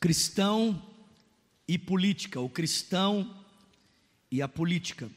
cristão 0.00 0.80
e 1.66 1.76
política, 1.76 2.40
o 2.40 2.48
cristão 2.48 3.44
e 4.30 4.40
a 4.40 4.48
política. 4.48 5.10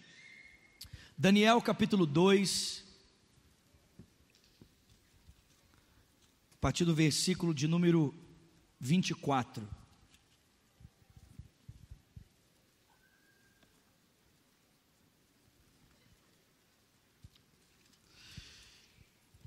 Daniel 1.18 1.62
capítulo 1.62 2.06
2, 2.06 2.84
a 6.56 6.58
partir 6.60 6.84
do 6.84 6.96
versículo 6.96 7.54
de 7.54 7.68
número 7.68 8.14
24. 8.80 9.68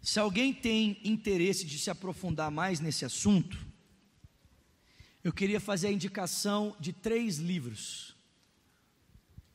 Se 0.00 0.20
alguém 0.20 0.54
tem 0.54 1.00
interesse 1.02 1.64
de 1.64 1.76
se 1.78 1.90
aprofundar 1.90 2.50
mais 2.50 2.78
nesse 2.78 3.04
assunto, 3.04 3.73
eu 5.24 5.32
queria 5.32 5.58
fazer 5.58 5.86
a 5.86 5.92
indicação 5.92 6.76
de 6.78 6.92
três 6.92 7.38
livros, 7.38 8.14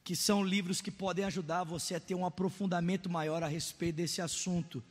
que 0.03 0.15
são 0.15 0.43
livros 0.43 0.81
que 0.81 0.89
podem 0.89 1.23
ajudar 1.25 1.63
você 1.63 1.93
a 1.93 1.99
ter 1.99 2.15
um 2.15 2.25
aprofundamento 2.25 3.07
maior 3.07 3.43
a 3.43 3.47
respeito 3.47 3.97
desse 3.97 4.19
assunto, 4.19 4.83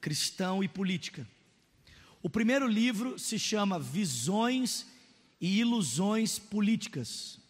cristão 0.00 0.62
e 0.62 0.68
política. 0.68 1.26
O 2.22 2.30
primeiro 2.30 2.68
livro 2.68 3.18
se 3.18 3.36
chama 3.36 3.80
Visões 3.80 4.86
e 5.40 5.58
Ilusões 5.58 6.38
Políticas. 6.38 7.40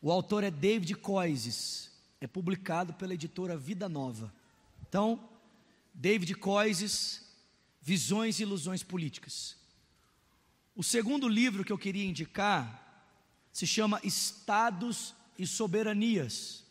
O 0.00 0.10
autor 0.10 0.44
é 0.44 0.50
David 0.50 0.94
Coises, 0.94 1.90
é 2.18 2.26
publicado 2.26 2.94
pela 2.94 3.12
editora 3.12 3.58
Vida 3.58 3.90
Nova. 3.90 4.32
Então, 4.88 5.28
David 5.92 6.34
Coises, 6.36 7.26
Visões 7.82 8.40
e 8.40 8.42
Ilusões 8.44 8.82
Políticas. 8.82 9.57
O 10.78 10.82
segundo 10.84 11.26
livro 11.26 11.64
que 11.64 11.72
eu 11.72 11.76
queria 11.76 12.04
indicar 12.04 13.04
se 13.52 13.66
chama 13.66 14.00
Estados 14.04 15.12
e 15.36 15.44
Soberanias. 15.44 16.64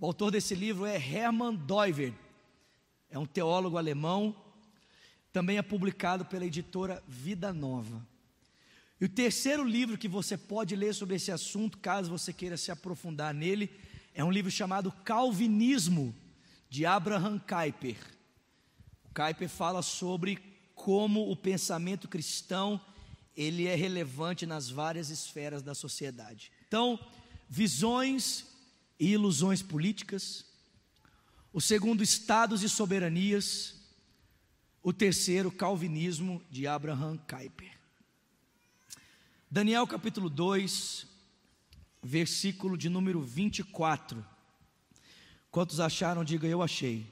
O 0.00 0.06
autor 0.06 0.32
desse 0.32 0.52
livro 0.52 0.84
é 0.84 0.96
Hermann 0.96 1.54
Doiver, 1.54 2.12
é 3.08 3.16
um 3.16 3.24
teólogo 3.24 3.78
alemão, 3.78 4.34
também 5.32 5.58
é 5.58 5.62
publicado 5.62 6.24
pela 6.24 6.44
editora 6.44 7.00
Vida 7.06 7.52
Nova. 7.52 8.04
E 9.00 9.04
o 9.04 9.08
terceiro 9.08 9.62
livro 9.62 9.96
que 9.96 10.08
você 10.08 10.36
pode 10.36 10.74
ler 10.74 10.92
sobre 10.92 11.14
esse 11.14 11.30
assunto, 11.30 11.78
caso 11.78 12.10
você 12.10 12.32
queira 12.32 12.56
se 12.56 12.72
aprofundar 12.72 13.32
nele, 13.32 13.70
é 14.12 14.24
um 14.24 14.32
livro 14.32 14.50
chamado 14.50 14.90
Calvinismo, 15.04 16.12
de 16.68 16.84
Abraham 16.84 17.38
Kuyper. 17.38 17.96
Kuyper 19.14 19.48
fala 19.48 19.82
sobre 19.82 20.36
como 20.74 21.30
o 21.30 21.36
pensamento 21.36 22.08
cristão 22.08 22.80
ele 23.36 23.66
é 23.66 23.74
relevante 23.74 24.46
nas 24.46 24.70
várias 24.70 25.10
esferas 25.10 25.62
da 25.62 25.74
sociedade. 25.74 26.50
Então, 26.66 26.98
visões 27.48 28.46
e 28.98 29.12
ilusões 29.12 29.62
políticas. 29.62 30.44
O 31.52 31.60
segundo, 31.60 32.02
estados 32.02 32.62
e 32.62 32.68
soberanias. 32.68 33.74
O 34.82 34.92
terceiro, 34.92 35.50
calvinismo 35.50 36.42
de 36.50 36.66
Abraham 36.66 37.18
Kuyper. 37.18 37.76
Daniel 39.50 39.86
capítulo 39.86 40.28
2, 40.28 41.06
versículo 42.02 42.76
de 42.76 42.88
número 42.88 43.20
24. 43.20 44.24
Quantos 45.50 45.80
acharam? 45.80 46.24
Diga 46.24 46.46
eu 46.46 46.62
achei. 46.62 47.06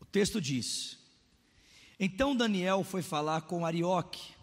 O 0.00 0.04
texto 0.04 0.40
diz: 0.40 0.98
Então 1.98 2.36
Daniel 2.36 2.84
foi 2.84 3.02
falar 3.02 3.42
com 3.42 3.64
Arioque, 3.66 4.37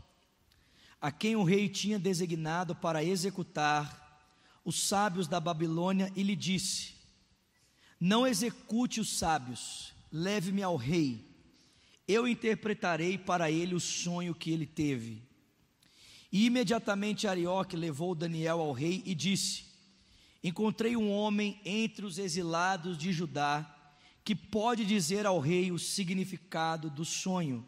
a 1.06 1.11
quem 1.11 1.36
o 1.36 1.44
rei 1.44 1.70
tinha 1.70 2.00
designado 2.00 2.73
para 2.73 3.03
executar 3.03 4.25
os 4.66 4.88
sábios 4.88 5.28
da 5.28 5.39
Babilônia, 5.39 6.11
e 6.16 6.23
lhe 6.23 6.36
disse: 6.36 6.95
Não 8.00 8.25
execute 8.25 8.99
os 8.99 9.15
sábios, 9.15 9.94
leve-me 10.11 10.64
ao 10.64 10.76
rei, 10.76 11.23
eu 12.08 12.27
interpretarei 12.27 13.20
para 13.20 13.52
ele 13.52 13.76
o 13.76 13.80
sonho 13.80 14.33
que 14.33 14.49
ele 14.49 14.65
teve. 14.65 15.21
E 16.32 16.48
imediatamente 16.48 17.27
Arioque 17.27 17.77
levou 17.77 18.15
Daniel 18.15 18.60
ao 18.60 18.71
rei 18.71 19.04
e 19.05 19.14
disse: 19.14 19.65
Encontrei 20.44 20.98
um 20.98 21.11
homem 21.11 21.61
entre 21.64 22.04
os 22.04 22.17
exilados 22.17 22.98
de 22.98 23.14
Judá 23.14 23.94
que 24.23 24.33
pode 24.33 24.83
dizer 24.83 25.27
ao 25.27 25.39
rei 25.39 25.71
o 25.71 25.77
significado 25.77 26.89
do 26.89 27.05
sonho. 27.05 27.64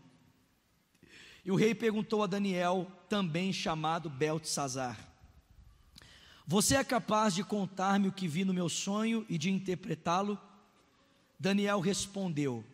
E 1.47 1.51
o 1.51 1.55
rei 1.55 1.73
perguntou 1.73 2.21
a 2.21 2.27
Daniel, 2.27 2.91
também 3.07 3.53
chamado 3.53 4.09
Beltesazar: 4.09 4.99
Você 6.45 6.75
é 6.75 6.83
capaz 6.83 7.33
de 7.33 7.41
contar-me 7.41 8.09
o 8.09 8.11
que 8.11 8.27
vi 8.27 8.43
no 8.43 8.53
meu 8.53 8.67
sonho 8.67 9.25
e 9.29 9.37
de 9.37 9.49
interpretá-lo? 9.49 10.37
Daniel 11.39 11.79
respondeu: 11.79 12.65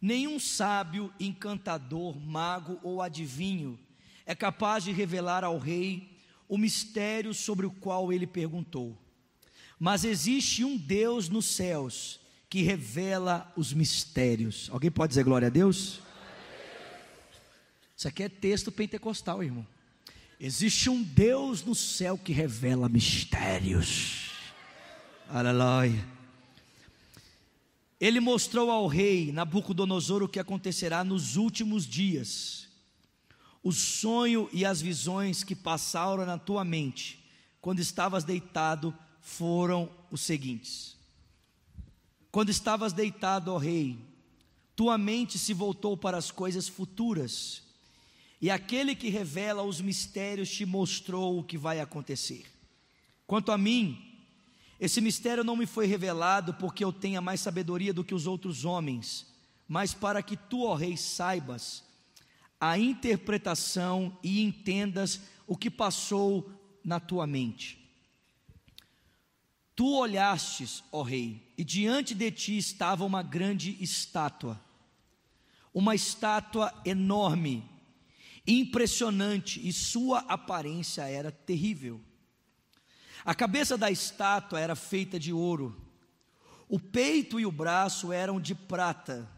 Nenhum 0.00 0.40
sábio, 0.40 1.14
encantador, 1.20 2.18
mago 2.18 2.80
ou 2.82 3.00
adivinho 3.00 3.78
é 4.26 4.34
capaz 4.34 4.82
de 4.82 4.90
revelar 4.90 5.44
ao 5.44 5.56
rei 5.56 6.18
o 6.48 6.58
mistério 6.58 7.32
sobre 7.32 7.64
o 7.64 7.70
qual 7.70 8.12
ele 8.12 8.26
perguntou. 8.26 8.98
Mas 9.78 10.02
existe 10.02 10.64
um 10.64 10.76
Deus 10.76 11.28
nos 11.28 11.46
céus 11.46 12.18
que 12.48 12.62
revela 12.62 13.52
os 13.56 13.72
mistérios. 13.72 14.68
Alguém 14.72 14.90
pode 14.90 15.10
dizer 15.10 15.22
glória 15.22 15.46
a 15.46 15.50
Deus? 15.50 16.00
Isso 17.96 18.08
aqui 18.08 18.22
é 18.22 18.28
texto 18.28 18.72
pentecostal, 18.72 19.42
irmão. 19.42 19.66
Existe 20.40 20.90
um 20.90 21.02
Deus 21.02 21.62
no 21.62 21.74
céu 21.74 22.18
que 22.18 22.32
revela 22.32 22.88
mistérios. 22.88 24.32
Aleluia. 25.28 26.04
Ele 28.00 28.18
mostrou 28.18 28.68
ao 28.68 28.88
rei 28.88 29.30
Nabucodonosor 29.30 30.24
o 30.24 30.28
que 30.28 30.40
acontecerá 30.40 31.04
nos 31.04 31.36
últimos 31.36 31.86
dias. 31.86 32.66
O 33.62 33.70
sonho 33.70 34.48
e 34.52 34.64
as 34.64 34.80
visões 34.82 35.44
que 35.44 35.54
passaram 35.54 36.26
na 36.26 36.36
tua 36.36 36.64
mente 36.64 37.24
quando 37.60 37.78
estavas 37.78 38.24
deitado 38.24 38.92
foram 39.20 39.88
os 40.10 40.22
seguintes: 40.22 40.96
Quando 42.32 42.50
estavas 42.50 42.92
deitado, 42.92 43.52
ó 43.52 43.58
rei, 43.58 43.96
tua 44.74 44.98
mente 44.98 45.38
se 45.38 45.54
voltou 45.54 45.96
para 45.96 46.18
as 46.18 46.32
coisas 46.32 46.66
futuras 46.66 47.61
e 48.42 48.50
aquele 48.50 48.96
que 48.96 49.08
revela 49.08 49.62
os 49.62 49.80
mistérios 49.80 50.50
te 50.50 50.66
mostrou 50.66 51.38
o 51.38 51.44
que 51.44 51.56
vai 51.56 51.78
acontecer. 51.78 52.44
Quanto 53.24 53.52
a 53.52 53.56
mim, 53.56 54.18
esse 54.80 55.00
mistério 55.00 55.44
não 55.44 55.54
me 55.54 55.64
foi 55.64 55.86
revelado 55.86 56.52
porque 56.54 56.84
eu 56.84 56.92
tenha 56.92 57.20
mais 57.20 57.40
sabedoria 57.40 57.94
do 57.94 58.02
que 58.02 58.12
os 58.12 58.26
outros 58.26 58.64
homens, 58.64 59.32
mas 59.68 59.94
para 59.94 60.20
que 60.24 60.36
tu, 60.36 60.64
ó 60.64 60.74
Rei, 60.74 60.96
saibas 60.96 61.84
a 62.60 62.76
interpretação 62.76 64.18
e 64.24 64.42
entendas 64.42 65.20
o 65.46 65.56
que 65.56 65.70
passou 65.70 66.50
na 66.84 66.98
tua 66.98 67.28
mente. 67.28 67.78
Tu 69.76 69.86
olhastes, 69.86 70.82
ó 70.90 71.02
Rei, 71.02 71.40
e 71.56 71.62
diante 71.62 72.12
de 72.12 72.30
ti 72.32 72.58
estava 72.58 73.04
uma 73.04 73.22
grande 73.22 73.76
estátua, 73.80 74.60
uma 75.72 75.94
estátua 75.94 76.74
enorme 76.84 77.70
impressionante 78.46 79.60
e 79.66 79.72
sua 79.72 80.20
aparência 80.20 81.02
era 81.02 81.30
terrível. 81.30 82.00
A 83.24 83.34
cabeça 83.34 83.78
da 83.78 83.90
estátua 83.90 84.58
era 84.58 84.74
feita 84.74 85.18
de 85.18 85.32
ouro, 85.32 85.80
o 86.68 86.80
peito 86.80 87.38
e 87.38 87.46
o 87.46 87.52
braço 87.52 88.12
eram 88.12 88.40
de 88.40 88.54
prata, 88.54 89.30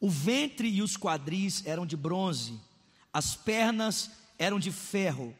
o 0.00 0.10
ventre 0.10 0.68
e 0.68 0.82
os 0.82 0.96
quadris 0.96 1.64
eram 1.64 1.86
de 1.86 1.96
bronze, 1.96 2.60
as 3.12 3.36
pernas 3.36 4.10
eram 4.38 4.58
de 4.58 4.72
ferro, 4.72 5.36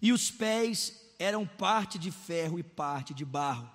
e 0.00 0.10
os 0.12 0.30
pés 0.30 1.00
eram 1.18 1.46
parte 1.46 1.96
de 1.96 2.10
ferro 2.10 2.58
e 2.58 2.62
parte 2.64 3.14
de 3.14 3.24
barro. 3.24 3.70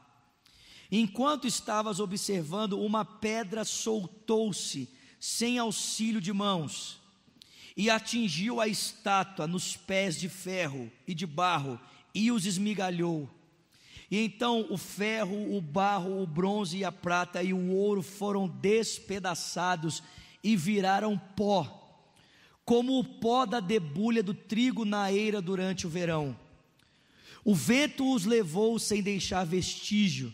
Enquanto 0.92 1.48
estavas 1.48 2.00
observando, 2.00 2.82
uma 2.82 3.06
pedra 3.06 3.64
soltou-se, 3.64 4.90
sem 5.20 5.58
auxílio 5.58 6.20
de 6.20 6.34
mãos 6.34 6.97
e 7.78 7.92
atingiu 7.92 8.60
a 8.60 8.68
estátua 8.68 9.46
nos 9.46 9.78
pés 9.78 10.20
de 10.20 10.28
ferro 10.28 10.92
e 11.08 11.14
de 11.14 11.28
barro 11.28 11.80
e 12.14 12.32
os 12.32 12.48
esmigalhou. 12.48 13.30
E 14.10 14.20
então 14.20 14.66
o 14.72 14.78
ferro, 14.78 15.56
o 15.56 15.62
barro, 15.62 16.24
o 16.24 16.26
bronze 16.26 16.78
e 16.78 16.84
a 16.84 16.92
prata 16.92 17.44
e 17.44 17.54
o 17.54 17.70
ouro 17.70 18.02
foram 18.02 18.48
despedaçados 18.48 20.02
e 20.44 20.56
viraram 20.56 21.16
pó, 21.36 22.02
como 22.66 22.98
o 22.98 23.04
pó 23.04 23.46
da 23.46 23.60
debulha 23.60 24.24
do 24.24 24.34
trigo 24.34 24.84
na 24.84 25.12
eira 25.12 25.40
durante 25.40 25.86
o 25.86 25.90
verão. 25.90 26.36
O 27.46 27.54
vento 27.54 28.12
os 28.12 28.26
levou 28.26 28.80
sem 28.80 29.04
deixar 29.04 29.46
vestígio, 29.46 30.34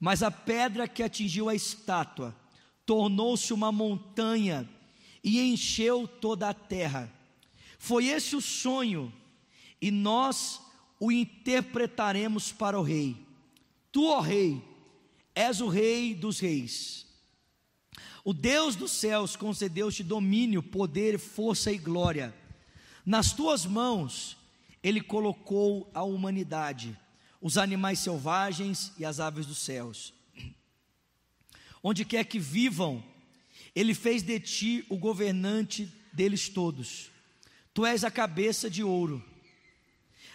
mas 0.00 0.22
a 0.22 0.30
pedra 0.30 0.88
que 0.88 1.02
atingiu 1.02 1.50
a 1.50 1.54
estátua 1.54 2.34
tornou-se 2.86 3.52
uma 3.52 3.70
montanha 3.70 4.66
e 5.26 5.40
encheu 5.40 6.06
toda 6.06 6.48
a 6.48 6.54
terra. 6.54 7.12
Foi 7.80 8.06
esse 8.06 8.36
o 8.36 8.40
sonho, 8.40 9.12
e 9.82 9.90
nós 9.90 10.60
o 11.00 11.10
interpretaremos 11.10 12.52
para 12.52 12.78
o 12.78 12.82
rei. 12.82 13.16
Tu, 13.90 14.06
ó 14.06 14.20
rei, 14.20 14.62
és 15.34 15.60
o 15.60 15.66
rei 15.66 16.14
dos 16.14 16.38
reis. 16.38 17.04
O 18.24 18.32
Deus 18.32 18.76
dos 18.76 18.92
céus 18.92 19.34
concedeu-te 19.34 20.04
domínio, 20.04 20.62
poder, 20.62 21.18
força 21.18 21.72
e 21.72 21.78
glória. 21.78 22.32
Nas 23.04 23.32
tuas 23.32 23.66
mãos 23.66 24.36
ele 24.80 25.00
colocou 25.00 25.90
a 25.92 26.04
humanidade, 26.04 26.96
os 27.40 27.58
animais 27.58 27.98
selvagens 27.98 28.92
e 28.96 29.04
as 29.04 29.18
aves 29.18 29.44
dos 29.44 29.58
céus. 29.58 30.14
Onde 31.82 32.04
quer 32.04 32.24
que 32.24 32.38
vivam, 32.38 33.02
ele 33.76 33.92
fez 33.92 34.22
de 34.22 34.40
ti 34.40 34.86
o 34.88 34.96
governante 34.96 35.92
deles 36.10 36.48
todos. 36.48 37.10
Tu 37.74 37.84
és 37.84 38.04
a 38.04 38.10
cabeça 38.10 38.70
de 38.70 38.82
ouro. 38.82 39.22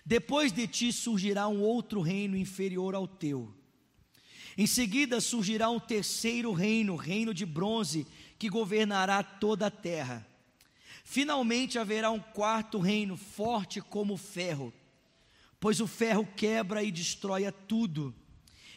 Depois 0.05 0.51
de 0.51 0.67
ti 0.67 0.93
surgirá 0.93 1.47
um 1.47 1.59
outro 1.59 2.01
reino 2.01 2.37
inferior 2.37 2.93
ao 2.93 3.07
teu. 3.07 3.51
Em 4.55 4.67
seguida 4.67 5.19
surgirá 5.19 5.71
um 5.71 5.79
terceiro 5.79 6.51
reino, 6.53 6.95
reino 6.95 7.33
de 7.33 7.43
bronze, 7.43 8.05
que 8.37 8.47
governará 8.47 9.23
toda 9.23 9.67
a 9.67 9.71
terra. 9.71 10.27
Finalmente 11.03 11.79
haverá 11.79 12.11
um 12.11 12.19
quarto 12.19 12.77
reino, 12.77 13.17
forte 13.17 13.81
como 13.81 14.13
o 14.13 14.17
ferro, 14.17 14.71
pois 15.59 15.81
o 15.81 15.87
ferro 15.87 16.27
quebra 16.35 16.83
e 16.83 16.91
destrói 16.91 17.51
tudo. 17.51 18.13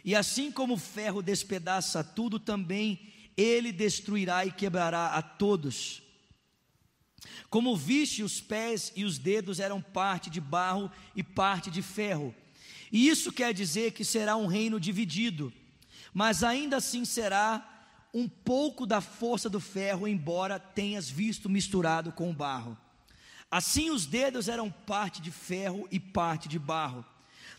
E 0.02 0.14
assim 0.14 0.50
como 0.50 0.74
o 0.74 0.78
ferro 0.78 1.20
despedaça 1.20 2.02
tudo, 2.02 2.38
também 2.38 3.12
ele 3.36 3.72
destruirá 3.72 4.44
e 4.44 4.52
quebrará 4.52 5.08
a 5.08 5.22
todos. 5.22 6.02
Como 7.50 7.76
viste, 7.76 8.22
os 8.22 8.40
pés 8.40 8.92
e 8.96 9.04
os 9.04 9.18
dedos 9.18 9.60
eram 9.60 9.80
parte 9.80 10.28
de 10.28 10.40
barro 10.40 10.90
e 11.14 11.22
parte 11.22 11.70
de 11.70 11.82
ferro. 11.82 12.34
E 12.90 13.08
isso 13.08 13.32
quer 13.32 13.52
dizer 13.52 13.92
que 13.92 14.04
será 14.04 14.36
um 14.36 14.46
reino 14.46 14.78
dividido, 14.78 15.52
mas 16.12 16.44
ainda 16.44 16.76
assim 16.76 17.04
será 17.04 17.70
um 18.12 18.28
pouco 18.28 18.86
da 18.86 19.00
força 19.00 19.50
do 19.50 19.58
ferro, 19.58 20.06
embora 20.06 20.60
tenhas 20.60 21.10
visto 21.10 21.48
misturado 21.48 22.12
com 22.12 22.30
o 22.30 22.34
barro. 22.34 22.78
Assim 23.50 23.90
os 23.90 24.06
dedos 24.06 24.48
eram 24.48 24.70
parte 24.70 25.20
de 25.20 25.30
ferro 25.30 25.88
e 25.90 25.98
parte 25.98 26.48
de 26.48 26.58
barro. 26.58 27.04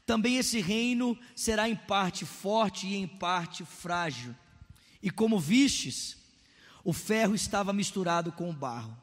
Também 0.06 0.38
esse 0.38 0.62
reino 0.62 1.18
será 1.36 1.68
em 1.68 1.76
parte 1.76 2.26
forte 2.26 2.88
e 2.88 2.96
em 2.96 3.08
parte 3.08 3.66
frágil. 3.66 4.36
E 5.06 5.12
como 5.12 5.40
vistes, 5.40 6.18
o 6.84 6.92
ferro 6.92 7.36
estava 7.36 7.72
misturado 7.72 8.32
com 8.32 8.50
o 8.50 8.54
barro. 8.54 8.98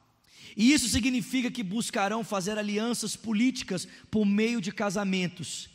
E 0.57 0.73
isso 0.73 0.89
significa 0.89 1.49
que 1.49 1.63
buscarão 1.63 2.25
fazer 2.25 2.59
alianças 2.59 3.15
políticas 3.15 3.87
por 4.11 4.27
meio 4.27 4.61
de 4.61 4.73
casamentos. 4.73 5.71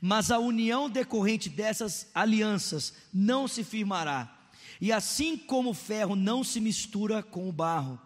Mas 0.00 0.30
a 0.30 0.38
união 0.38 0.88
decorrente 0.88 1.50
dessas 1.50 2.08
alianças 2.14 2.94
não 3.12 3.46
se 3.46 3.62
firmará. 3.62 4.34
E 4.80 4.90
assim 4.90 5.36
como 5.36 5.70
o 5.70 5.74
ferro 5.74 6.16
não 6.16 6.42
se 6.42 6.58
mistura 6.58 7.22
com 7.22 7.46
o 7.46 7.52
barro. 7.52 8.00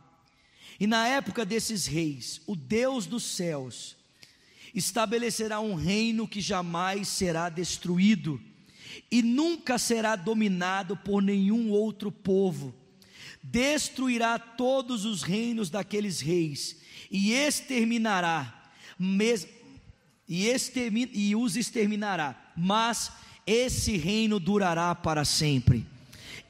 E 0.80 0.88
na 0.88 1.06
época 1.06 1.46
desses 1.46 1.86
reis, 1.86 2.40
o 2.48 2.56
Deus 2.56 3.06
dos 3.06 3.22
céus 3.22 3.96
estabelecerá 4.74 5.60
um 5.60 5.76
reino 5.76 6.26
que 6.26 6.40
jamais 6.40 7.06
será 7.06 7.48
destruído 7.48 8.42
e 9.10 9.22
nunca 9.22 9.78
será 9.78 10.16
dominado 10.16 10.96
por 10.96 11.22
nenhum 11.22 11.70
outro 11.70 12.10
povo. 12.10 12.74
Destruirá 13.42 14.38
todos 14.38 15.04
os 15.04 15.22
reinos 15.22 15.70
daqueles 15.70 16.20
reis 16.20 16.76
e 17.10 17.32
exterminará, 17.32 18.70
mes, 18.98 19.46
e, 20.28 20.46
extermin, 20.46 21.08
e 21.12 21.34
os 21.34 21.56
exterminará, 21.56 22.52
mas 22.56 23.10
esse 23.46 23.96
reino 23.96 24.38
durará 24.38 24.94
para 24.94 25.24
sempre. 25.24 25.86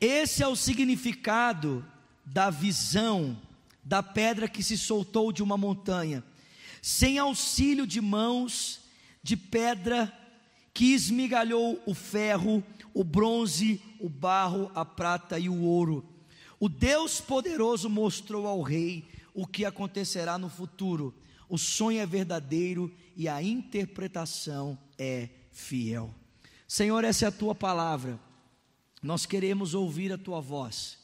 Esse 0.00 0.42
é 0.42 0.48
o 0.48 0.56
significado 0.56 1.84
da 2.24 2.50
visão 2.50 3.38
da 3.82 4.02
pedra 4.02 4.48
que 4.48 4.62
se 4.62 4.76
soltou 4.76 5.32
de 5.32 5.42
uma 5.42 5.56
montanha, 5.56 6.22
sem 6.82 7.18
auxílio 7.18 7.86
de 7.86 8.00
mãos 8.00 8.80
de 9.22 9.36
pedra 9.36 10.12
que 10.72 10.94
esmigalhou 10.94 11.80
o 11.86 11.94
ferro, 11.94 12.62
o 12.94 13.04
bronze, 13.04 13.80
o 13.98 14.08
barro, 14.08 14.70
a 14.74 14.84
prata 14.84 15.38
e 15.38 15.48
o 15.48 15.60
ouro 15.62 16.10
o 16.60 16.68
Deus 16.68 17.22
poderoso 17.22 17.88
mostrou 17.88 18.46
ao 18.46 18.60
rei 18.60 19.08
o 19.32 19.46
que 19.46 19.64
acontecerá 19.64 20.36
no 20.36 20.50
futuro. 20.50 21.14
O 21.48 21.56
sonho 21.56 21.98
é 21.98 22.04
verdadeiro 22.04 22.94
e 23.16 23.26
a 23.26 23.42
interpretação 23.42 24.78
é 24.98 25.30
fiel. 25.50 26.14
Senhor, 26.68 27.02
essa 27.02 27.24
é 27.24 27.28
a 27.28 27.32
tua 27.32 27.54
palavra. 27.54 28.20
Nós 29.02 29.24
queremos 29.24 29.72
ouvir 29.72 30.12
a 30.12 30.18
tua 30.18 30.38
voz. 30.38 30.98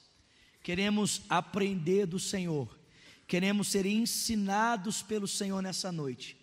Queremos 0.62 1.22
aprender 1.26 2.04
do 2.04 2.18
Senhor. 2.18 2.78
Queremos 3.26 3.68
ser 3.68 3.86
ensinados 3.86 5.00
pelo 5.00 5.26
Senhor 5.26 5.62
nessa 5.62 5.90
noite. 5.90 6.36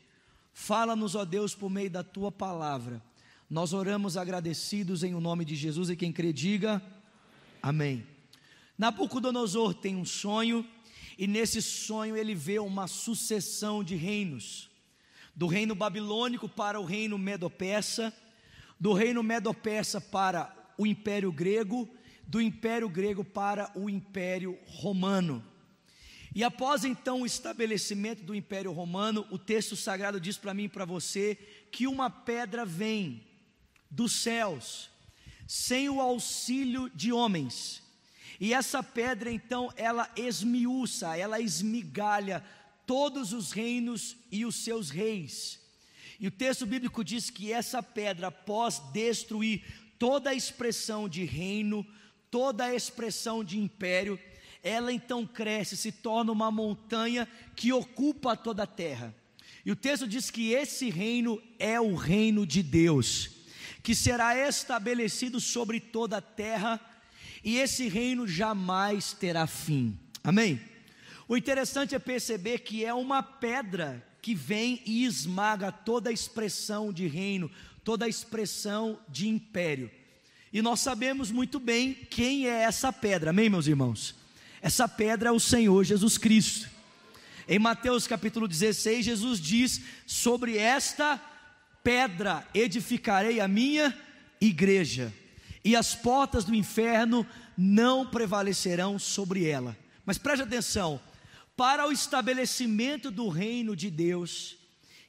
Fala-nos, 0.54 1.14
ó 1.14 1.24
Deus, 1.24 1.54
por 1.54 1.70
meio 1.70 1.92
da 1.92 2.04
tua 2.04 2.31
palavra. 2.31 3.00
Nós 3.50 3.74
oramos 3.74 4.18
agradecidos 4.18 5.04
em 5.04 5.13
o 5.13 5.19
nome 5.19 5.45
de 5.45 5.56
Jesus 5.56 5.90
e 5.90 5.95
quem 5.95 6.12
crê 6.12 6.31
diga 6.34 6.81
amém. 7.62 8.06
Nabucodonosor 8.78 9.74
tem 9.74 9.95
um 9.95 10.06
sonho, 10.06 10.66
e 11.18 11.28
nesse 11.28 11.62
sonho 11.62 12.18
ele 12.18 12.34
vê 12.34 12.60
uma 12.60 12.88
sucessão 12.88 13.84
de 13.84 13.95
reinos, 13.95 14.69
do 15.36 15.48
reino 15.48 15.75
babilônico 15.75 16.50
para 16.50 16.80
o 16.80 16.86
reino 16.86 17.18
medo-persa, 17.18 18.13
do 18.80 18.94
reino 18.94 19.22
medo-persa 19.22 20.01
para 20.01 20.54
o 20.78 20.86
império 20.86 21.31
grego, 21.31 21.88
do 22.28 22.42
império 22.42 22.89
grego 22.89 23.24
para 23.24 23.72
o 23.75 23.89
império 23.89 24.57
romano. 24.66 25.44
E 26.36 26.44
após 26.44 26.84
então 26.84 27.22
o 27.22 27.25
estabelecimento 27.25 28.24
do 28.24 28.34
império 28.34 28.72
romano, 28.72 29.25
o 29.30 29.38
texto 29.38 29.75
sagrado 29.75 30.19
diz 30.19 30.36
para 30.36 30.54
mim 30.54 30.63
e 30.63 30.69
para 30.69 30.84
você 30.84 31.38
que 31.72 31.86
uma 31.86 32.10
pedra 32.10 32.66
vem 32.66 33.24
dos 33.94 34.12
céus, 34.12 34.90
sem 35.48 35.90
o 35.90 36.01
auxílio 36.01 36.90
de 36.90 37.12
homens, 37.12 37.84
e 38.40 38.54
essa 38.54 38.84
pedra 38.84 39.31
então, 39.31 39.72
ela 39.78 40.12
esmiuça, 40.18 41.16
ela 41.16 41.40
esmigalha 41.40 42.44
todos 42.86 43.31
os 43.31 43.51
reinos 43.51 44.18
e 44.31 44.45
os 44.45 44.56
seus 44.56 44.90
reis. 44.90 45.60
E 46.20 46.27
o 46.27 46.32
texto 46.32 46.65
bíblico 46.65 47.03
diz 47.03 47.29
que 47.29 47.51
essa 47.51 47.82
pedra, 47.82 48.27
após 48.27 48.79
destruir 48.91 49.63
toda 49.98 50.32
a 50.32 50.36
expressão 50.36 51.08
de 51.08 51.24
reino, 51.24 51.86
toda 52.29 52.65
a 52.65 52.75
expressão 52.75 53.44
de 53.44 53.58
império, 53.58 54.20
ela 54.62 54.91
então 54.91 55.25
cresce, 55.25 55.77
se 55.77 55.91
torna 55.91 56.32
uma 56.32 56.51
montanha 56.51 57.27
que 57.56 57.72
ocupa 57.72 58.36
toda 58.36 58.63
a 58.63 58.67
terra. 58.67 59.15
E 59.65 59.72
o 59.72 59.75
texto 59.75 60.08
diz 60.08 60.29
que 60.29 60.51
esse 60.51 60.89
reino 60.89 61.41
é 61.58 61.79
o 61.79 61.96
reino 61.96 62.46
de 62.46 62.62
Deus, 62.62 63.29
que 63.84 63.94
será 63.94 64.38
estabelecido 64.48 65.42
sobre 65.42 65.80
toda 65.82 66.18
a 66.18 66.22
terra 66.22 66.80
e 67.44 67.58
esse 67.58 67.90
reino 67.90 68.25
jamais 68.25 69.12
terá 69.12 69.46
fim. 69.46 70.00
Amém? 70.24 70.62
O 71.28 71.36
interessante 71.36 71.94
é 71.94 72.00
perceber 72.00 72.60
que 72.60 72.86
é 72.86 72.94
uma 72.94 73.22
pedra 73.22 74.02
que 74.22 74.34
vem 74.34 74.82
e 74.86 75.04
esmaga 75.04 75.70
toda 75.70 76.10
a 76.10 76.13
expressão 76.13 76.94
de 76.94 77.08
reino, 77.08 77.52
toda 77.84 78.06
a 78.06 78.10
expressão 78.10 78.98
de 79.10 79.28
império. 79.28 79.92
E 80.54 80.62
nós 80.62 80.80
sabemos 80.80 81.30
muito 81.30 81.60
bem 81.60 81.94
quem 82.10 82.48
é 82.48 82.62
essa 82.62 82.94
pedra, 82.94 83.32
amém, 83.32 83.50
meus 83.50 83.68
irmãos? 83.68 84.16
Essa 84.62 84.88
pedra 84.88 85.28
é 85.28 85.32
o 85.32 85.40
Senhor 85.40 85.84
Jesus 85.84 86.18
Cristo. 86.18 86.70
Em 87.50 87.60
Mateus 87.60 88.08
capítulo 88.08 88.48
16, 88.48 89.04
Jesus 89.04 89.42
diz: 89.42 89.82
Sobre 90.06 90.58
esta 90.58 91.22
pedra 91.84 92.48
edificarei 92.54 93.40
a 93.40 93.48
minha 93.48 93.96
igreja 94.40 95.13
e 95.63 95.75
as 95.75 95.94
portas 95.94 96.44
do 96.44 96.56
inferno 96.56 97.25
não 97.58 98.06
prevalecerão 98.06 98.98
sobre 98.98 99.46
ela. 99.46 99.78
Mas 100.06 100.18
preste 100.18 100.44
atenção: 100.44 101.00
para 101.56 101.88
o 101.88 101.92
estabelecimento 101.92 103.12
do 103.12 103.30
reino 103.30 103.75
de 103.75 103.90
Deus, 103.90 104.58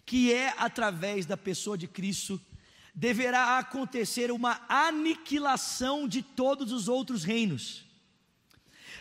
que 0.04 0.33
é 0.33 0.54
através 0.59 1.26
da 1.26 1.37
pessoa 1.37 1.78
de 1.78 1.88
Cristo, 1.88 2.40
deverá 2.95 3.59
acontecer 3.59 4.31
uma 4.31 4.61
aniquilação 4.69 6.07
de 6.07 6.23
todos 6.23 6.71
os 6.73 6.88
outros 6.88 7.25
reinos. 7.25 7.83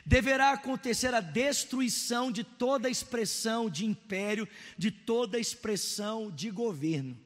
Deverá 0.06 0.52
acontecer 0.52 1.14
a 1.14 1.22
destruição 1.22 2.30
de 2.30 2.44
toda 2.44 2.90
expressão 2.90 3.70
de 3.70 3.86
império, 3.86 4.48
de 4.78 4.92
toda 4.92 5.40
expressão 5.40 6.30
de 6.30 6.50
governo. 6.50 7.18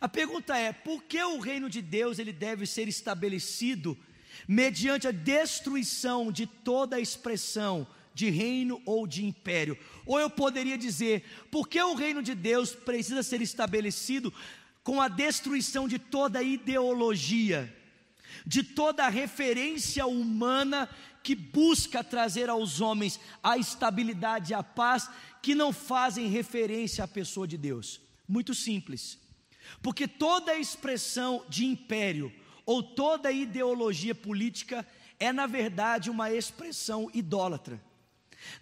A 0.00 0.08
pergunta 0.08 0.56
é: 0.56 0.72
por 0.72 1.02
que 1.04 1.22
o 1.22 1.38
reino 1.38 1.68
de 1.68 1.82
Deus 1.82 2.18
ele 2.18 2.32
deve 2.32 2.66
ser 2.66 2.88
estabelecido 2.88 3.96
mediante 4.46 5.06
a 5.06 5.10
destruição 5.10 6.32
de 6.32 6.46
toda 6.46 6.96
a 6.96 7.00
expressão 7.00 7.86
de 8.12 8.28
reino 8.28 8.80
ou 8.84 9.06
de 9.06 9.24
império. 9.24 9.78
Ou 10.04 10.18
eu 10.18 10.28
poderia 10.28 10.76
dizer, 10.76 11.24
porque 11.50 11.80
o 11.80 11.94
reino 11.94 12.22
de 12.22 12.34
Deus 12.34 12.74
precisa 12.74 13.22
ser 13.22 13.40
estabelecido 13.40 14.32
com 14.82 15.00
a 15.00 15.08
destruição 15.08 15.86
de 15.86 15.98
toda 15.98 16.42
ideologia, 16.42 17.74
de 18.46 18.62
toda 18.62 19.08
referência 19.08 20.06
humana 20.06 20.88
que 21.22 21.34
busca 21.34 22.02
trazer 22.02 22.48
aos 22.48 22.80
homens 22.80 23.20
a 23.42 23.58
estabilidade 23.58 24.52
e 24.52 24.54
a 24.54 24.62
paz, 24.62 25.08
que 25.42 25.54
não 25.54 25.72
fazem 25.72 26.28
referência 26.28 27.04
à 27.04 27.08
pessoa 27.08 27.46
de 27.46 27.56
Deus. 27.56 28.00
Muito 28.26 28.54
simples. 28.54 29.18
Porque 29.82 30.06
toda 30.06 30.54
expressão 30.54 31.44
de 31.48 31.64
império 31.64 32.32
ou 32.64 32.82
toda 32.82 33.32
ideologia 33.32 34.14
política 34.14 34.86
é, 35.18 35.32
na 35.32 35.46
verdade, 35.46 36.10
uma 36.10 36.32
expressão 36.32 37.10
idólatra. 37.12 37.80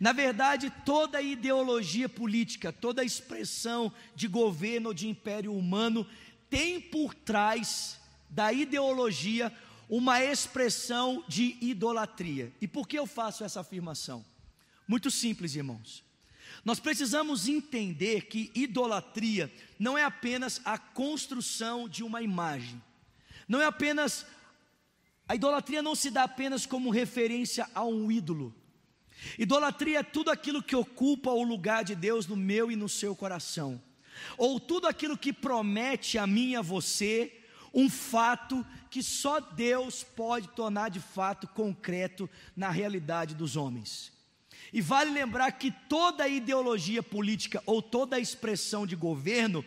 Na 0.00 0.12
verdade, 0.12 0.72
toda 0.84 1.22
ideologia 1.22 2.08
política, 2.08 2.72
toda 2.72 3.04
expressão 3.04 3.92
de 4.14 4.26
governo 4.26 4.88
ou 4.88 4.94
de 4.94 5.08
império 5.08 5.54
humano 5.54 6.04
tem 6.50 6.80
por 6.80 7.14
trás 7.14 8.00
da 8.28 8.52
ideologia 8.52 9.52
uma 9.88 10.22
expressão 10.22 11.24
de 11.28 11.56
idolatria. 11.60 12.52
E 12.60 12.66
por 12.66 12.86
que 12.86 12.98
eu 12.98 13.06
faço 13.06 13.44
essa 13.44 13.60
afirmação? 13.60 14.24
Muito 14.86 15.10
simples, 15.10 15.54
irmãos. 15.54 16.07
Nós 16.64 16.80
precisamos 16.80 17.48
entender 17.48 18.26
que 18.26 18.50
idolatria 18.54 19.52
não 19.78 19.96
é 19.96 20.04
apenas 20.04 20.60
a 20.64 20.78
construção 20.78 21.88
de 21.88 22.02
uma 22.02 22.22
imagem, 22.22 22.82
não 23.48 23.60
é 23.60 23.66
apenas. 23.66 24.26
A 25.28 25.34
idolatria 25.34 25.82
não 25.82 25.94
se 25.94 26.10
dá 26.10 26.24
apenas 26.24 26.64
como 26.64 26.90
referência 26.90 27.68
a 27.74 27.84
um 27.84 28.10
ídolo. 28.10 28.54
Idolatria 29.38 30.00
é 30.00 30.02
tudo 30.02 30.30
aquilo 30.30 30.62
que 30.62 30.76
ocupa 30.76 31.30
o 31.30 31.42
lugar 31.42 31.84
de 31.84 31.94
Deus 31.94 32.26
no 32.26 32.36
meu 32.36 32.70
e 32.70 32.76
no 32.76 32.88
seu 32.88 33.14
coração, 33.14 33.80
ou 34.36 34.58
tudo 34.58 34.86
aquilo 34.86 35.18
que 35.18 35.32
promete 35.32 36.18
a 36.18 36.26
mim 36.26 36.50
e 36.50 36.56
a 36.56 36.62
você 36.62 37.34
um 37.74 37.90
fato 37.90 38.64
que 38.90 39.02
só 39.02 39.40
Deus 39.40 40.02
pode 40.02 40.48
tornar 40.48 40.88
de 40.88 41.00
fato 41.00 41.46
concreto 41.48 42.28
na 42.56 42.70
realidade 42.70 43.34
dos 43.34 43.56
homens. 43.56 44.12
E 44.72 44.80
vale 44.80 45.10
lembrar 45.10 45.52
que 45.52 45.70
toda 45.88 46.28
ideologia 46.28 47.02
política 47.02 47.62
ou 47.64 47.80
toda 47.80 48.20
expressão 48.20 48.86
de 48.86 48.94
governo 48.94 49.64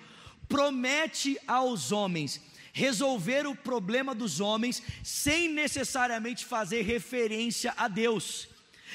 promete 0.48 1.38
aos 1.48 1.91
homens 1.91 2.41
resolver 2.74 3.46
o 3.48 3.55
problema 3.55 4.15
dos 4.15 4.39
homens 4.39 4.81
sem 5.03 5.50
necessariamente 5.50 6.46
fazer 6.46 6.84
referência 6.84 7.74
a 7.75 7.88
Deus. 7.88 8.50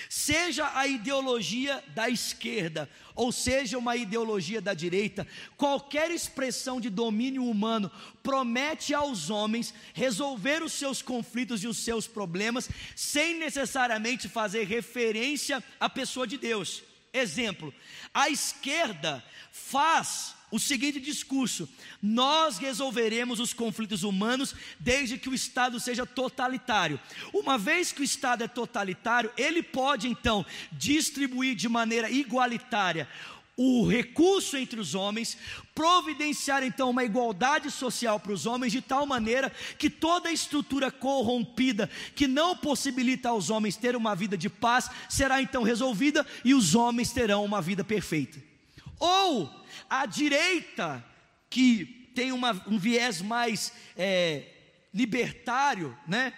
Seja 0.09 0.71
a 0.75 0.87
ideologia 0.87 1.83
da 1.95 2.09
esquerda, 2.09 2.88
ou 3.15 3.33
seja 3.33 3.79
uma 3.79 3.97
ideologia 3.97 4.61
da 4.61 4.75
direita, 4.75 5.26
qualquer 5.57 6.11
expressão 6.11 6.81
de 6.81 6.91
domínio 6.91 7.45
humano 7.45 7.91
promete 8.23 8.95
aos 8.95 9.31
homens 9.31 9.75
resolver 9.95 10.62
os 10.62 10.73
seus 10.73 11.03
conflitos 11.03 11.65
e 11.65 11.67
os 11.67 11.79
seus 11.79 12.07
problemas, 12.07 12.69
sem 12.95 13.38
necessariamente 13.38 14.29
fazer 14.29 14.65
referência 14.67 15.62
à 15.81 15.88
pessoa 15.88 16.26
de 16.26 16.37
Deus. 16.37 16.83
Exemplo: 17.12 17.75
a 18.12 18.29
esquerda 18.29 19.25
faz 19.50 20.36
o 20.50 20.59
seguinte 20.59 21.00
discurso: 21.00 21.69
nós 22.00 22.59
resolveremos 22.59 23.41
os 23.41 23.53
conflitos 23.53 24.03
humanos 24.03 24.55
desde 24.79 25.19
que 25.19 25.29
o 25.29 25.35
Estado 25.35 25.81
seja 25.81 26.07
totalitário. 26.07 27.00
Uma 27.33 27.59
vez 27.59 27.93
que 27.93 28.00
o 28.00 28.05
Estado 28.05 28.45
é 28.45 28.49
totalitário, 28.49 29.33
ele 29.37 29.62
pode 29.62 30.09
então 30.09 30.45
distribuir 30.73 31.55
de 31.55 31.69
maneira 31.69 32.11
igualitária 32.11 33.09
o 33.57 33.88
recurso 33.88 34.57
entre 34.57 34.79
os 34.79 34.95
homens, 34.95 35.38
providenciar 35.75 36.62
então 36.62 36.91
uma 36.91 37.05
igualdade 37.05 37.71
social 37.71 38.21
para 38.21 38.33
os 38.33 38.45
homens, 38.45 38.71
de 38.71 38.83
tal 38.83 39.07
maneira 39.07 39.50
que 39.79 39.88
toda 39.88 40.31
estrutura 40.31 40.91
corrompida 40.91 41.88
que 42.15 42.29
não 42.29 42.55
possibilita 42.55 43.31
aos 43.31 43.49
homens 43.49 43.76
ter 43.76 43.97
uma 43.97 44.15
vida 44.15 44.37
de 44.37 44.50
paz 44.50 44.91
será 45.09 45.41
então 45.41 45.62
resolvida 45.62 46.26
e 46.45 46.53
os 46.53 46.75
homens 46.75 47.12
terão 47.12 47.45
uma 47.45 47.62
vida 47.62 47.83
perfeita. 47.83 48.56
Ou 48.99 49.50
a 49.88 50.07
direita, 50.07 51.05
que 51.50 52.11
tem 52.15 52.33
uma, 52.33 52.53
um 52.67 52.79
viés 52.79 53.21
mais 53.21 53.73
é, 53.97 54.45
libertário, 54.93 55.97
né? 56.07 56.33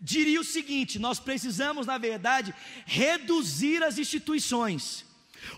diria 0.00 0.40
o 0.40 0.44
seguinte: 0.44 0.98
nós 0.98 1.18
precisamos, 1.18 1.86
na 1.86 1.98
verdade, 1.98 2.54
reduzir 2.84 3.82
as 3.82 3.98
instituições. 3.98 5.05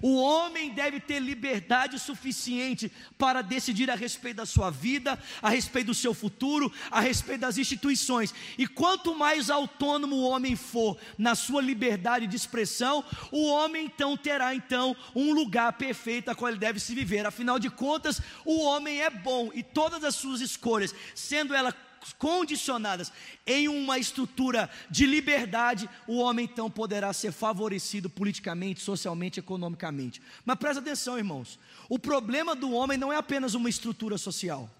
O 0.03 0.17
homem 0.17 0.71
deve 0.71 1.01
ter 1.01 1.21
liberdade 1.21 1.99
suficiente 1.99 2.91
para 3.17 3.43
decidir 3.43 3.91
a 3.91 3.95
respeito 3.95 4.37
da 4.37 4.47
sua 4.47 4.71
vida, 4.71 5.19
a 5.43 5.49
respeito 5.49 5.89
do 5.89 5.95
seu 5.95 6.15
futuro, 6.15 6.73
a 6.91 7.01
respeito 7.01 7.41
das 7.41 7.59
instituições. 7.59 8.35
E 8.57 8.67
quanto 8.67 9.15
mais 9.15 9.51
autônomo 9.51 10.17
o 10.17 10.29
homem 10.29 10.57
for 10.57 10.99
na 11.17 11.35
sua 11.35 11.61
liberdade 11.61 12.27
de 12.27 12.37
expressão, 12.37 13.05
o 13.31 13.47
homem 13.47 13.87
então 13.87 14.17
terá 14.17 14.55
então 14.55 14.97
um 15.15 15.33
lugar 15.33 15.73
perfeito 15.75 16.31
a 16.31 16.35
qual 16.35 16.51
ele 16.51 16.59
deve 16.59 16.81
se 16.81 16.95
viver. 16.95 17.27
Afinal 17.27 17.59
de 17.59 17.71
contas, 17.71 18.21
o 18.45 18.61
homem 18.63 19.01
é 19.01 19.11
bom 19.11 19.51
e 19.55 19.63
todas 19.63 20.05
as 20.05 20.15
suas 20.15 20.41
escolhas, 20.41 20.95
sendo 21.15 21.55
ela 21.55 21.75
condicionadas 22.19 23.13
em 23.47 23.69
uma 23.69 23.99
estrutura 23.99 24.71
de 24.91 25.07
liberdade, 25.07 25.89
o 26.07 26.19
homem 26.19 26.45
então 26.45 26.71
poderá 26.71 27.13
ser 27.13 27.33
favorecido 27.33 28.09
politicamente, 28.09 28.81
socialmente, 28.81 29.41
economicamente. 29.41 30.23
Mas 30.45 30.59
presta 30.59 30.81
atenção, 30.81 31.19
irmãos: 31.19 31.59
o 31.89 31.99
problema 31.99 32.55
do 32.55 32.73
homem 32.73 32.99
não 32.99 33.13
é 33.13 33.17
apenas 33.17 33.55
uma 33.55 33.69
estrutura 33.69 34.19
social, 34.19 34.71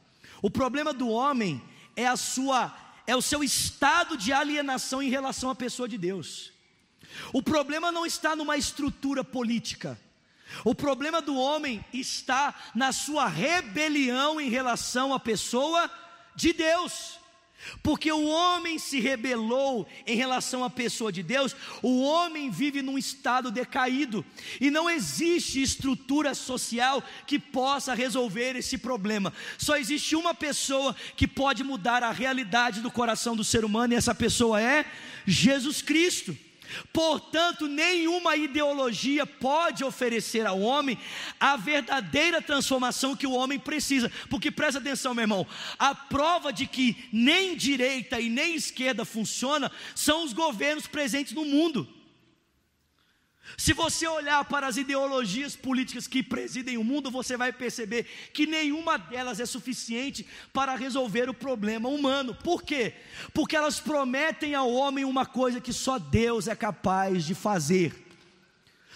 o 0.43 0.51
problema 0.51 0.93
do 0.93 1.09
homem 1.09 1.63
é 1.97 2.07
a 2.07 2.17
sua 2.17 2.75
é 3.07 3.17
o 3.17 3.23
seu 3.23 3.43
estado 3.43 4.19
de 4.19 4.35
alienação 4.35 5.03
em 5.03 5.09
relação 5.09 5.49
à 5.49 5.55
pessoa 5.55 5.89
de 5.89 5.97
Deus. 5.97 6.53
O 7.33 7.43
problema 7.43 7.91
não 7.91 8.05
está 8.05 8.37
numa 8.37 8.57
estrutura 8.59 9.25
política. 9.25 9.99
O 10.65 10.75
problema 10.75 11.21
do 11.21 11.37
homem 11.37 11.85
está 11.93 12.55
na 12.75 12.93
sua 12.93 13.27
rebelião 13.27 14.41
em 14.41 14.49
relação 14.49 15.13
à 15.13 15.21
pessoa 15.21 15.91
de 16.39 16.53
Deus. 16.53 17.19
Porque 17.83 18.11
o 18.11 18.29
homem 18.29 18.79
se 18.79 19.01
rebelou 19.01 19.87
em 20.07 20.17
relação 20.17 20.63
à 20.63 20.71
pessoa 20.71 21.11
de 21.11 21.25
Deus, 21.25 21.57
o 21.83 22.01
homem 22.03 22.51
vive 22.51 22.81
num 22.83 22.97
estado 22.97 23.51
decaído, 23.51 24.25
e 24.61 24.71
não 24.71 24.89
existe 24.89 25.61
estrutura 25.61 26.35
social 26.35 27.03
que 27.27 27.37
possa 27.37 27.95
resolver 27.95 28.55
esse 28.57 28.79
problema. 28.79 29.33
Só 29.59 29.77
existe 29.77 30.15
uma 30.15 30.33
pessoa 30.33 30.95
que 31.17 31.27
pode 31.27 31.65
mudar 31.65 32.03
a 32.05 32.13
realidade 32.13 32.81
do 32.81 32.93
coração 32.93 33.35
do 33.35 33.45
ser 33.45 33.65
humano, 33.65 33.93
e 33.93 33.97
essa 33.97 34.15
pessoa 34.15 34.61
é 34.63 34.87
Jesus 35.27 35.83
Cristo. 35.83 36.37
Portanto, 36.93 37.67
nenhuma 37.67 38.37
ideologia 38.37 39.27
pode 39.27 39.85
oferecer 39.85 40.47
ao 40.47 40.61
homem 40.61 40.99
a 41.39 41.57
verdadeira 41.57 42.41
transformação 42.41 43.17
que 43.17 43.27
o 43.27 43.33
homem 43.33 43.59
precisa. 43.59 44.11
Porque 44.29 44.51
presta 44.51 44.79
atenção, 44.79 45.15
meu 45.15 45.23
irmão, 45.23 45.47
a 45.79 45.95
prova 45.95 46.53
de 46.53 46.67
que 46.67 47.09
nem 47.13 47.57
direita 47.57 48.21
e 48.21 48.29
nem 48.29 48.55
esquerda 48.55 49.05
funciona 49.05 49.71
são 49.95 50.25
os 50.25 50.33
governos 50.33 50.87
presentes 50.87 51.33
no 51.33 51.45
mundo. 51.45 51.98
Se 53.57 53.73
você 53.73 54.07
olhar 54.07 54.45
para 54.45 54.67
as 54.67 54.77
ideologias 54.77 55.57
políticas 55.57 56.07
que 56.07 56.23
presidem 56.23 56.77
o 56.77 56.85
mundo, 56.85 57.11
você 57.11 57.37
vai 57.37 57.53
perceber 57.53 58.05
que 58.33 58.47
nenhuma 58.47 58.99
delas 58.99 59.41
é 59.41 59.47
suficiente 59.47 60.27
para 60.53 60.75
resolver 60.75 61.29
o 61.29 61.35
problema 61.35 61.89
humano. 61.89 62.35
Por 62.35 62.63
quê? 62.63 62.95
Porque 63.33 63.57
elas 63.57 63.81
prometem 63.81 64.55
ao 64.55 64.71
homem 64.73 65.05
uma 65.05 65.25
coisa 65.25 65.61
que 65.61 65.73
só 65.73 65.99
Deus 65.99 66.47
é 66.47 66.55
capaz 66.55 67.25
de 67.25 67.35
fazer. 67.35 68.07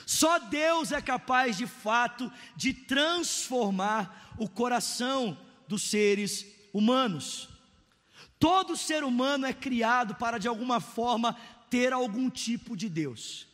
Só 0.05 0.39
Deus 0.39 0.93
é 0.93 1.01
capaz 1.01 1.57
de 1.57 1.67
fato 1.67 2.31
de 2.55 2.75
transformar 2.75 4.35
o 4.39 4.49
coração 4.49 5.39
dos 5.67 5.83
seres 5.85 6.47
humanos. 6.73 7.49
Todo 8.39 8.77
ser 8.77 9.05
humano 9.05 9.47
é 9.47 9.53
criado 9.53 10.17
para 10.17 10.39
de 10.39 10.49
alguma 10.49 10.81
forma 10.81 11.37
ter 11.71 11.93
algum 11.93 12.29
tipo 12.29 12.77
de 12.77 12.89
Deus. 12.89 13.52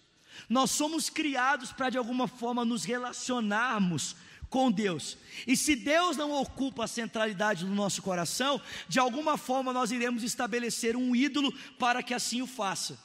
Nós 0.48 0.70
somos 0.70 1.08
criados 1.08 1.72
para 1.72 1.90
de 1.90 1.98
alguma 1.98 2.28
forma 2.28 2.64
nos 2.64 2.84
relacionarmos 2.84 4.16
com 4.50 4.70
Deus. 4.70 5.16
E 5.46 5.56
se 5.56 5.76
Deus 5.76 6.16
não 6.16 6.32
ocupa 6.32 6.84
a 6.84 6.88
centralidade 6.88 7.64
do 7.64 7.74
nosso 7.74 8.02
coração, 8.02 8.60
de 8.88 8.98
alguma 8.98 9.36
forma 9.36 9.72
nós 9.72 9.90
iremos 9.90 10.22
estabelecer 10.22 10.96
um 10.96 11.14
ídolo 11.14 11.52
para 11.78 12.02
que 12.02 12.14
assim 12.14 12.42
o 12.42 12.46
faça. 12.46 12.98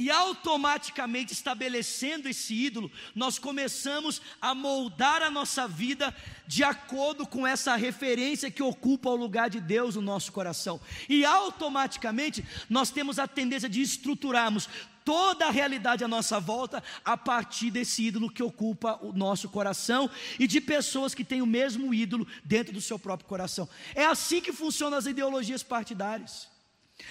E 0.00 0.12
automaticamente 0.12 1.32
estabelecendo 1.32 2.28
esse 2.28 2.54
ídolo, 2.54 2.88
nós 3.16 3.36
começamos 3.36 4.22
a 4.40 4.54
moldar 4.54 5.22
a 5.22 5.30
nossa 5.30 5.66
vida 5.66 6.14
de 6.46 6.62
acordo 6.62 7.26
com 7.26 7.44
essa 7.44 7.74
referência 7.74 8.48
que 8.48 8.62
ocupa 8.62 9.10
o 9.10 9.16
lugar 9.16 9.50
de 9.50 9.60
Deus 9.60 9.96
no 9.96 10.02
nosso 10.02 10.30
coração. 10.30 10.80
E 11.08 11.24
automaticamente 11.24 12.44
nós 12.70 12.92
temos 12.92 13.18
a 13.18 13.26
tendência 13.26 13.68
de 13.68 13.82
estruturarmos 13.82 14.68
toda 15.08 15.46
a 15.46 15.50
realidade 15.50 16.04
à 16.04 16.08
nossa 16.08 16.38
volta 16.38 16.82
a 17.02 17.16
partir 17.16 17.70
desse 17.70 18.02
ídolo 18.02 18.30
que 18.30 18.42
ocupa 18.42 18.98
o 19.00 19.10
nosso 19.10 19.48
coração 19.48 20.10
e 20.38 20.46
de 20.46 20.60
pessoas 20.60 21.14
que 21.14 21.24
têm 21.24 21.40
o 21.40 21.46
mesmo 21.46 21.94
ídolo 21.94 22.26
dentro 22.44 22.74
do 22.74 22.80
seu 22.82 22.98
próprio 22.98 23.26
coração. 23.26 23.66
É 23.94 24.04
assim 24.04 24.42
que 24.42 24.52
funcionam 24.52 24.98
as 24.98 25.06
ideologias 25.06 25.62
partidárias. 25.62 26.46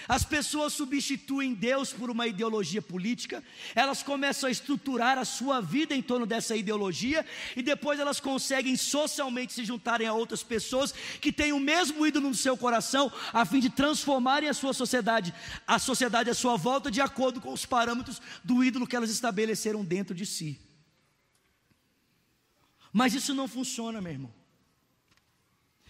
As 0.06 0.22
pessoas 0.22 0.74
substituem 0.74 1.54
Deus 1.54 1.92
por 1.92 2.10
uma 2.10 2.26
ideologia 2.26 2.80
política, 2.80 3.42
elas 3.74 4.02
começam 4.02 4.48
a 4.48 4.50
estruturar 4.50 5.18
a 5.18 5.24
sua 5.24 5.60
vida 5.60 5.94
em 5.94 6.02
torno 6.02 6.26
dessa 6.26 6.54
ideologia, 6.54 7.24
e 7.56 7.62
depois 7.62 7.98
elas 7.98 8.20
conseguem 8.20 8.76
socialmente 8.76 9.52
se 9.52 9.64
juntarem 9.64 10.06
a 10.06 10.12
outras 10.12 10.42
pessoas 10.42 10.92
que 11.20 11.32
têm 11.32 11.52
o 11.52 11.60
mesmo 11.60 12.06
ídolo 12.06 12.28
no 12.28 12.34
seu 12.34 12.56
coração, 12.56 13.10
a 13.32 13.44
fim 13.44 13.60
de 13.60 13.70
transformarem 13.70 14.48
a 14.48 14.54
sua 14.54 14.72
sociedade, 14.72 15.34
a 15.66 15.78
sociedade 15.78 16.30
à 16.30 16.34
sua 16.34 16.56
volta, 16.56 16.90
de 16.90 17.00
acordo 17.00 17.40
com 17.40 17.52
os 17.52 17.64
parâmetros 17.64 18.20
do 18.44 18.62
ídolo 18.62 18.86
que 18.86 18.96
elas 18.96 19.10
estabeleceram 19.10 19.84
dentro 19.84 20.14
de 20.14 20.26
si. 20.26 20.60
Mas 22.92 23.14
isso 23.14 23.34
não 23.34 23.48
funciona, 23.48 24.00
meu 24.00 24.12
irmão. 24.12 24.34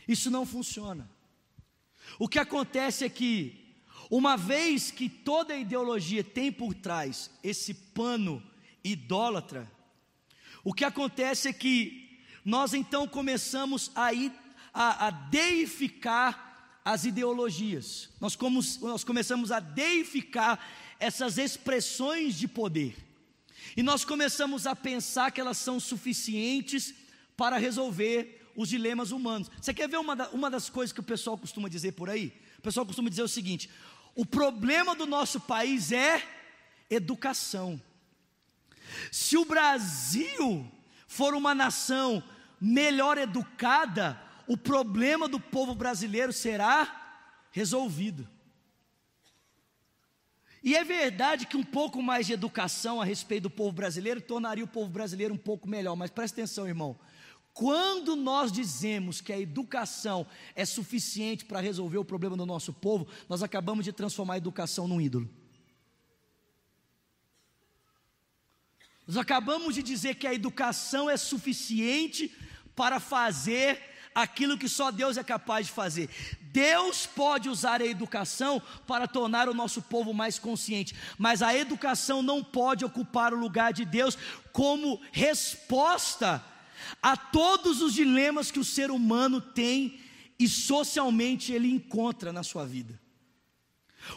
Isso 0.07 0.31
não 0.31 0.47
funciona. 0.47 1.09
O 2.19 2.29
que 2.29 2.39
acontece 2.39 3.05
é 3.05 3.09
que 3.09 3.68
uma 4.11 4.37
vez 4.37 4.91
que 4.91 5.09
toda 5.09 5.57
ideologia 5.57 6.25
tem 6.25 6.51
por 6.51 6.75
trás 6.75 7.31
esse 7.43 7.75
pano 7.75 8.43
idólatra, 8.83 9.71
o 10.65 10.73
que 10.73 10.85
acontece 10.85 11.49
é 11.49 11.53
que 11.53 12.21
nós 12.45 12.73
então 12.73 13.07
começamos 13.07 13.91
a, 13.95 14.13
ir, 14.13 14.33
a, 14.73 15.09
a 15.09 15.11
deificar 15.11 16.81
as 16.85 17.05
ideologias, 17.05 18.09
nós, 18.19 18.35
como, 18.35 18.61
nós 18.81 19.05
começamos 19.05 19.53
a 19.53 19.61
deificar 19.61 20.59
essas 20.99 21.37
expressões 21.37 22.35
de 22.35 22.49
poder, 22.49 22.97
e 23.77 23.83
nós 23.83 24.05
começamos 24.05 24.67
a 24.67 24.75
pensar 24.75 25.31
que 25.31 25.41
elas 25.41 25.59
são 25.59 25.79
suficientes 25.79 26.95
para 27.37 27.59
resolver 27.59 28.51
os 28.57 28.69
dilemas 28.69 29.13
humanos. 29.13 29.49
Você 29.61 29.73
quer 29.73 29.89
ver 29.89 29.99
uma, 29.99 30.17
da, 30.17 30.29
uma 30.31 30.51
das 30.51 30.69
coisas 30.69 30.93
que 30.93 31.01
o 31.01 31.05
pessoal 31.05 31.39
costuma 31.39 31.69
dizer 31.69 31.93
por 31.93 32.11
aí? 32.11 32.33
O 32.59 32.63
pessoal 32.63 32.85
costuma 32.85 33.09
dizer 33.09 33.23
o 33.23 33.29
seguinte: 33.29 33.71
o 34.19 34.27
problema 34.27 34.97
do 34.97 35.07
nosso 35.07 35.39
país 35.39 35.93
é 35.93 36.21
educação. 36.91 37.81
Se 39.13 39.37
o 39.37 39.45
Brasil 39.45 40.67
for 41.07 41.35
uma 41.35 41.55
nação 41.55 42.21
melhor 42.61 43.17
educada, 43.17 44.21
o 44.49 44.57
problema 44.57 45.29
do 45.29 45.39
povo 45.39 45.73
brasileiro 45.73 46.33
será 46.33 47.31
resolvido. 47.53 48.29
E 50.65 50.75
é 50.75 50.83
verdade 50.83 51.47
que 51.47 51.57
um 51.57 51.63
pouco 51.63 52.03
mais 52.03 52.27
de 52.27 52.33
educação 52.33 53.01
a 53.01 53.05
respeito 53.05 53.45
do 53.45 53.51
povo 53.51 53.71
brasileiro 53.71 54.21
tornaria 54.21 54.65
o 54.65 54.69
povo 54.69 54.91
brasileiro 54.91 55.33
um 55.33 55.39
pouco 55.39 55.69
melhor, 55.69 55.95
mas 55.95 56.11
presta 56.11 56.41
atenção, 56.41 56.67
irmão. 56.67 56.99
Quando 57.59 58.15
nós 58.15 58.53
dizemos 58.53 59.21
que 59.21 59.33
a 59.33 59.41
educação 59.41 60.25
é 60.55 60.65
suficiente 60.65 61.45
para 61.45 61.59
resolver 61.59 61.99
o 61.99 62.05
problema 62.05 62.37
do 62.37 62.47
nosso 62.47 62.73
povo, 62.73 63.09
nós 63.29 63.43
acabamos 63.43 63.85
de 63.85 63.93
transformar 63.93 64.35
a 64.35 64.37
educação 64.37 64.87
num 64.87 65.01
ídolo. 65.01 65.29
Nós 69.05 69.17
acabamos 69.17 69.75
de 69.75 69.83
dizer 69.83 70.15
que 70.15 70.27
a 70.29 70.33
educação 70.33 71.11
é 71.11 71.17
suficiente 71.17 72.33
para 72.77 73.01
fazer 73.01 73.83
aquilo 74.15 74.57
que 74.57 74.69
só 74.69 74.93
Deus 74.93 75.17
é 75.17 75.25
capaz 75.25 75.67
de 75.67 75.73
fazer. 75.73 76.09
Deus 76.53 77.07
pode 77.07 77.49
usar 77.49 77.83
a 77.83 77.87
educação 77.87 78.63
para 78.87 79.09
tornar 79.09 79.49
o 79.49 79.55
nosso 79.55 79.83
povo 79.83 80.15
mais 80.15 80.39
consciente, 80.39 80.95
mas 81.19 81.43
a 81.43 81.53
educação 81.57 82.23
não 82.23 82.41
pode 82.41 82.85
ocupar 82.85 83.35
o 83.35 83.41
lugar 83.41 83.73
de 83.73 83.85
Deus 83.85 84.17
como 84.53 85.01
resposta 85.11 86.41
a 87.03 87.17
todos 87.17 87.81
os 87.83 87.95
dilemas 87.95 88.51
que 88.51 88.59
o 88.59 88.65
ser 88.65 88.91
humano 88.91 89.41
tem 89.41 89.99
e 90.39 90.49
socialmente 90.49 91.53
ele 91.53 91.71
encontra 91.71 92.33
na 92.33 92.43
sua 92.43 92.65
vida. 92.65 92.99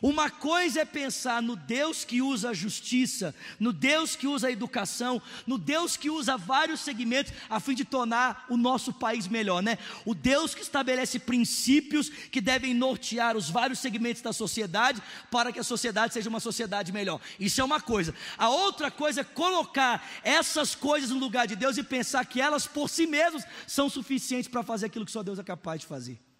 Uma 0.02 0.30
coisa 0.30 0.82
é 0.82 0.86
pensar 0.86 1.42
no 1.42 1.56
Deus 1.56 2.06
que 2.06 2.22
usa 2.22 2.50
a 2.50 2.54
justiça, 2.54 3.36
no 3.60 3.74
Deus 3.74 4.16
que 4.16 4.28
usa 4.28 4.48
a 4.48 4.52
educação, 4.52 5.22
no 5.46 5.58
Deus 5.58 5.98
que 5.98 6.10
usa 6.10 6.38
vários 6.38 6.80
segmentos 6.82 7.34
a 7.50 7.60
fim 7.60 7.74
de 7.74 7.84
tornar 7.84 8.46
o 8.50 8.58
nosso 8.58 8.94
país 8.94 9.28
melhor, 9.28 9.62
né? 9.62 9.78
O 10.06 10.14
Deus 10.14 10.56
que 10.56 10.62
estabelece 10.62 11.20
princípios 11.20 12.10
que 12.10 12.40
devem 12.40 12.74
nortear 12.74 13.36
os 13.36 13.50
vários 13.50 13.80
segmentos 13.80 14.22
da 14.22 14.32
sociedade 14.32 15.02
para 15.30 15.52
que 15.52 15.60
a 15.60 15.64
sociedade 15.64 16.14
seja 16.14 16.30
uma 16.30 16.40
sociedade 16.40 16.92
melhor. 16.92 17.20
Isso 17.40 17.60
é 17.60 17.64
uma 17.64 17.82
coisa. 17.82 18.16
A 18.38 18.50
outra 18.50 18.90
coisa 18.90 19.22
é 19.22 19.26
colocar 19.26 20.08
essas 20.24 20.74
coisas 20.74 21.10
no 21.10 21.20
lugar 21.20 21.48
de 21.48 21.56
Deus 21.56 21.78
e 21.78 21.84
pensar 21.84 22.26
que 22.26 22.40
elas 22.40 22.66
por 22.66 22.90
si 22.90 23.06
mesmas 23.06 23.46
são 23.68 23.90
suficientes 23.90 24.48
para 24.48 24.64
fazer 24.64 24.86
aquilo 24.86 25.06
que 25.06 25.12
só 25.12 25.22
Deus 25.22 25.40
é 25.40 25.44
capaz 25.44 25.82
de 25.82 25.88
fazer. 25.88 26.31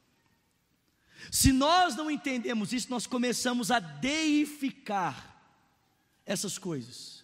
Se 1.30 1.52
nós 1.52 1.96
não 1.96 2.10
entendemos 2.10 2.74
isso, 2.74 2.90
nós 2.90 3.06
começamos 3.06 3.70
a 3.70 3.80
deificar 3.80 5.44
essas 6.26 6.58
coisas. 6.58 7.24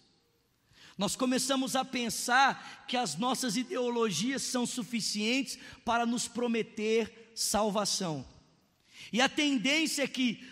Nós 0.96 1.14
começamos 1.14 1.76
a 1.76 1.84
pensar 1.84 2.84
que 2.88 2.96
as 2.96 3.16
nossas 3.16 3.56
ideologias 3.56 4.42
são 4.42 4.66
suficientes 4.66 5.58
para 5.84 6.04
nos 6.04 6.26
prometer 6.26 7.32
salvação. 7.34 8.26
E 9.12 9.20
a 9.20 9.28
tendência 9.28 10.02
é 10.02 10.08
que 10.08 10.44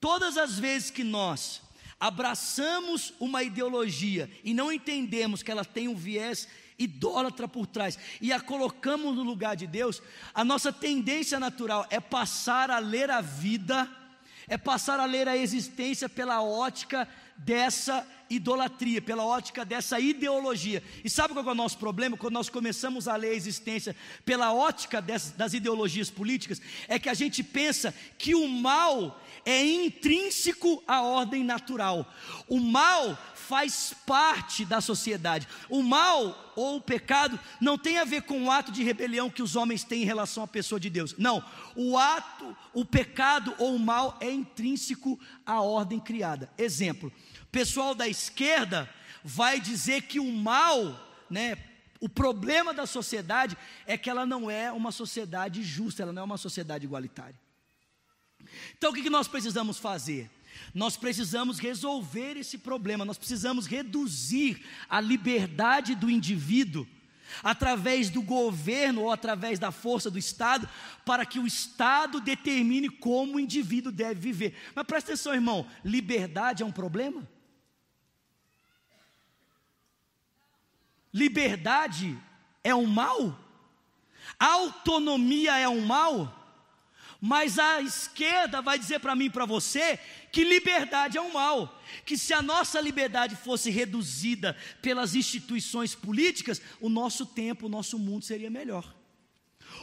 todas 0.00 0.36
as 0.36 0.58
vezes 0.58 0.90
que 0.90 1.02
nós 1.02 1.60
abraçamos 2.00 3.12
uma 3.20 3.42
ideologia 3.42 4.30
e 4.42 4.54
não 4.54 4.72
entendemos 4.72 5.42
que 5.42 5.50
ela 5.50 5.64
tem 5.64 5.86
um 5.86 5.94
viés 5.94 6.48
idólatra 6.78 7.46
por 7.46 7.66
trás 7.66 7.98
e 8.22 8.32
a 8.32 8.40
colocamos 8.40 9.14
no 9.14 9.22
lugar 9.22 9.54
de 9.54 9.66
Deus, 9.66 10.02
a 10.32 10.42
nossa 10.42 10.72
tendência 10.72 11.38
natural 11.38 11.86
é 11.90 12.00
passar 12.00 12.70
a 12.70 12.78
ler 12.78 13.10
a 13.10 13.20
vida, 13.20 13.86
é 14.50 14.58
passar 14.58 14.98
a 14.98 15.06
ler 15.06 15.28
a 15.28 15.36
existência 15.36 16.08
pela 16.08 16.42
ótica 16.42 17.08
dessa 17.36 18.04
idolatria, 18.28 19.00
pela 19.00 19.24
ótica 19.24 19.64
dessa 19.64 19.98
ideologia. 19.98 20.82
E 21.04 21.08
sabe 21.08 21.32
qual 21.32 21.46
é 21.46 21.50
o 21.52 21.54
nosso 21.54 21.78
problema? 21.78 22.16
Quando 22.16 22.34
nós 22.34 22.48
começamos 22.48 23.06
a 23.06 23.14
ler 23.14 23.30
a 23.30 23.34
existência 23.34 23.94
pela 24.24 24.52
ótica 24.52 25.00
das, 25.00 25.30
das 25.30 25.54
ideologias 25.54 26.10
políticas, 26.10 26.60
é 26.88 26.98
que 26.98 27.08
a 27.08 27.14
gente 27.14 27.44
pensa 27.44 27.94
que 28.18 28.34
o 28.34 28.48
mal 28.48 29.20
é 29.44 29.64
intrínseco 29.64 30.82
à 30.86 31.00
ordem 31.00 31.44
natural. 31.44 32.12
O 32.48 32.58
mal 32.58 33.16
faz 33.50 33.92
parte 34.06 34.64
da 34.64 34.80
sociedade. 34.80 35.48
O 35.68 35.82
mal 35.82 36.52
ou 36.54 36.76
o 36.76 36.80
pecado 36.80 37.36
não 37.60 37.76
tem 37.76 37.98
a 37.98 38.04
ver 38.04 38.22
com 38.22 38.44
o 38.44 38.50
ato 38.50 38.70
de 38.70 38.84
rebelião 38.84 39.28
que 39.28 39.42
os 39.42 39.56
homens 39.56 39.82
têm 39.82 40.02
em 40.02 40.06
relação 40.06 40.44
à 40.44 40.46
pessoa 40.46 40.78
de 40.78 40.88
Deus. 40.88 41.16
Não, 41.18 41.44
o 41.74 41.98
ato, 41.98 42.56
o 42.72 42.84
pecado 42.84 43.52
ou 43.58 43.74
o 43.74 43.78
mal 43.78 44.16
é 44.20 44.30
intrínseco 44.30 45.18
à 45.44 45.60
ordem 45.60 45.98
criada. 45.98 46.48
Exemplo: 46.56 47.12
pessoal 47.50 47.92
da 47.92 48.06
esquerda 48.06 48.88
vai 49.24 49.60
dizer 49.60 50.02
que 50.02 50.20
o 50.20 50.32
mal, 50.32 51.24
né, 51.28 51.58
o 51.98 52.08
problema 52.08 52.72
da 52.72 52.86
sociedade 52.86 53.58
é 53.84 53.98
que 53.98 54.08
ela 54.08 54.24
não 54.24 54.48
é 54.48 54.70
uma 54.70 54.92
sociedade 54.92 55.60
justa, 55.64 56.04
ela 56.04 56.12
não 56.12 56.22
é 56.22 56.24
uma 56.24 56.38
sociedade 56.38 56.84
igualitária. 56.84 57.38
Então 58.78 58.92
o 58.92 58.94
que 58.94 59.10
nós 59.10 59.26
precisamos 59.26 59.76
fazer? 59.76 60.30
Nós 60.74 60.96
precisamos 60.96 61.58
resolver 61.58 62.36
esse 62.36 62.58
problema, 62.58 63.04
nós 63.04 63.18
precisamos 63.18 63.66
reduzir 63.66 64.64
a 64.88 65.00
liberdade 65.00 65.94
do 65.94 66.10
indivíduo 66.10 66.86
através 67.42 68.10
do 68.10 68.22
governo 68.22 69.02
ou 69.02 69.12
através 69.12 69.58
da 69.58 69.70
força 69.70 70.10
do 70.10 70.18
Estado, 70.18 70.68
para 71.04 71.24
que 71.24 71.38
o 71.38 71.46
Estado 71.46 72.20
determine 72.20 72.88
como 72.88 73.36
o 73.36 73.40
indivíduo 73.40 73.92
deve 73.92 74.20
viver. 74.20 74.56
Mas 74.74 74.86
presta 74.86 75.12
atenção, 75.12 75.34
irmão: 75.34 75.66
liberdade 75.84 76.62
é 76.62 76.66
um 76.66 76.72
problema? 76.72 77.26
Liberdade 81.12 82.16
é 82.62 82.74
um 82.74 82.86
mal? 82.86 83.38
Autonomia 84.38 85.58
é 85.58 85.68
um 85.68 85.84
mal? 85.84 86.39
Mas 87.20 87.58
a 87.58 87.82
esquerda 87.82 88.62
vai 88.62 88.78
dizer 88.78 88.98
para 89.00 89.14
mim 89.14 89.26
e 89.26 89.30
para 89.30 89.44
você 89.44 89.98
que 90.32 90.42
liberdade 90.42 91.18
é 91.18 91.20
um 91.20 91.32
mal, 91.32 91.82
que 92.06 92.16
se 92.16 92.32
a 92.32 92.40
nossa 92.40 92.80
liberdade 92.80 93.36
fosse 93.36 93.68
reduzida 93.68 94.56
pelas 94.80 95.14
instituições 95.14 95.94
políticas, 95.94 96.62
o 96.80 96.88
nosso 96.88 97.26
tempo, 97.26 97.66
o 97.66 97.68
nosso 97.68 97.98
mundo 97.98 98.24
seria 98.24 98.48
melhor. 98.48 98.94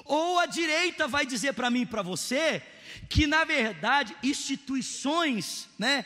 Ou 0.04 0.40
a 0.40 0.46
direita 0.46 1.08
vai 1.08 1.26
dizer 1.26 1.54
para 1.54 1.70
mim 1.70 1.82
e 1.82 1.86
para 1.86 2.02
você 2.02 2.64
que 3.10 3.28
na 3.28 3.44
verdade 3.44 4.16
instituições, 4.24 5.68
né, 5.78 6.06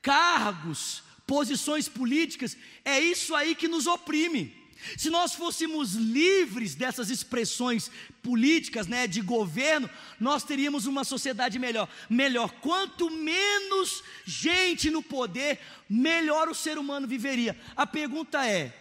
cargos, 0.00 1.02
posições 1.26 1.88
políticas, 1.88 2.56
é 2.84 2.98
isso 2.98 3.34
aí 3.34 3.54
que 3.54 3.68
nos 3.68 3.86
oprime. 3.86 4.61
Se 4.96 5.10
nós 5.10 5.34
fôssemos 5.34 5.94
livres 5.94 6.74
dessas 6.74 7.10
expressões 7.10 7.90
políticas, 8.22 8.86
né, 8.86 9.06
de 9.06 9.20
governo, 9.20 9.88
nós 10.18 10.44
teríamos 10.44 10.86
uma 10.86 11.04
sociedade 11.04 11.58
melhor. 11.58 11.88
Melhor, 12.08 12.50
quanto 12.60 13.10
menos 13.10 14.02
gente 14.24 14.90
no 14.90 15.02
poder, 15.02 15.60
melhor 15.88 16.48
o 16.48 16.54
ser 16.54 16.78
humano 16.78 17.06
viveria. 17.06 17.58
A 17.76 17.86
pergunta 17.86 18.46
é: 18.46 18.72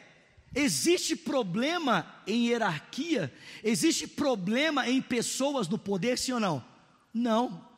existe 0.55 1.15
problema 1.15 2.21
em 2.25 2.47
hierarquia? 2.47 3.33
Existe 3.63 4.07
problema 4.07 4.89
em 4.89 5.01
pessoas 5.01 5.67
no 5.67 5.77
poder, 5.77 6.17
sim 6.17 6.33
ou 6.33 6.39
não? 6.39 6.65
Não. 7.13 7.69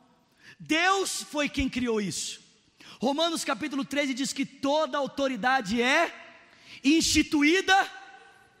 Deus 0.58 1.22
foi 1.22 1.48
quem 1.48 1.68
criou 1.68 2.00
isso. 2.00 2.40
Romanos 3.00 3.44
capítulo 3.44 3.84
13 3.84 4.14
diz 4.14 4.32
que 4.32 4.46
toda 4.46 4.96
autoridade 4.96 5.82
é 5.82 6.12
instituída 6.82 7.74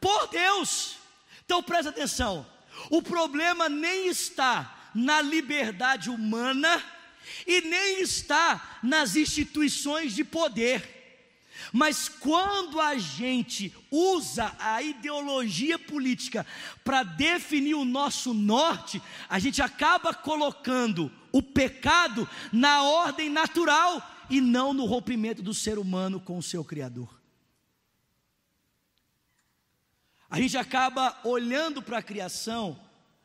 por 0.04 0.26
Deus. 0.26 0.98
Então 1.46 1.62
presta 1.62 1.88
atenção: 1.88 2.46
o 2.90 3.00
problema 3.00 3.70
nem 3.70 4.06
está 4.08 4.90
na 4.94 5.22
liberdade 5.22 6.10
humana 6.10 6.84
e 7.46 7.62
nem 7.62 8.02
está 8.02 8.78
nas 8.82 9.16
instituições 9.16 10.14
de 10.14 10.22
poder. 10.22 10.90
Mas 11.72 12.06
quando 12.06 12.78
a 12.78 12.98
gente 12.98 13.74
usa 13.90 14.54
a 14.58 14.82
ideologia 14.82 15.78
política 15.78 16.46
para 16.84 17.02
definir 17.02 17.74
o 17.74 17.84
nosso 17.86 18.34
norte, 18.34 19.00
a 19.26 19.38
gente 19.38 19.62
acaba 19.62 20.12
colocando 20.12 21.10
o 21.32 21.40
pecado 21.40 22.28
na 22.52 22.82
ordem 22.82 23.30
natural 23.30 24.02
e 24.28 24.38
não 24.38 24.74
no 24.74 24.84
rompimento 24.84 25.40
do 25.40 25.54
ser 25.54 25.78
humano 25.78 26.20
com 26.20 26.36
o 26.36 26.42
seu 26.42 26.62
Criador. 26.62 27.23
A 30.34 30.40
gente 30.40 30.58
acaba 30.58 31.16
olhando 31.22 31.80
para 31.80 31.98
a 31.98 32.02
criação 32.02 32.76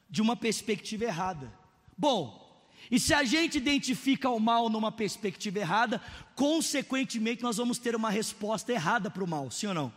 de 0.08 0.22
uma 0.22 0.36
perspectiva 0.36 1.06
errada. 1.06 1.52
Bom, 1.98 2.64
e 2.92 3.00
se 3.00 3.16
a 3.16 3.24
gente 3.24 3.58
identifica 3.58 4.30
o 4.30 4.40
mal 4.40 4.70
numa 4.70 4.92
perspectiva 4.92 5.58
errada, 5.58 6.00
consequentemente 6.36 7.42
nós 7.42 7.58
vamos 7.58 7.80
ter 7.80 7.96
uma 7.96 8.12
resposta 8.12 8.72
errada 8.72 9.10
para 9.10 9.24
o 9.24 9.28
mal, 9.28 9.50
sim 9.50 9.66
ou 9.66 9.74
não? 9.74 9.92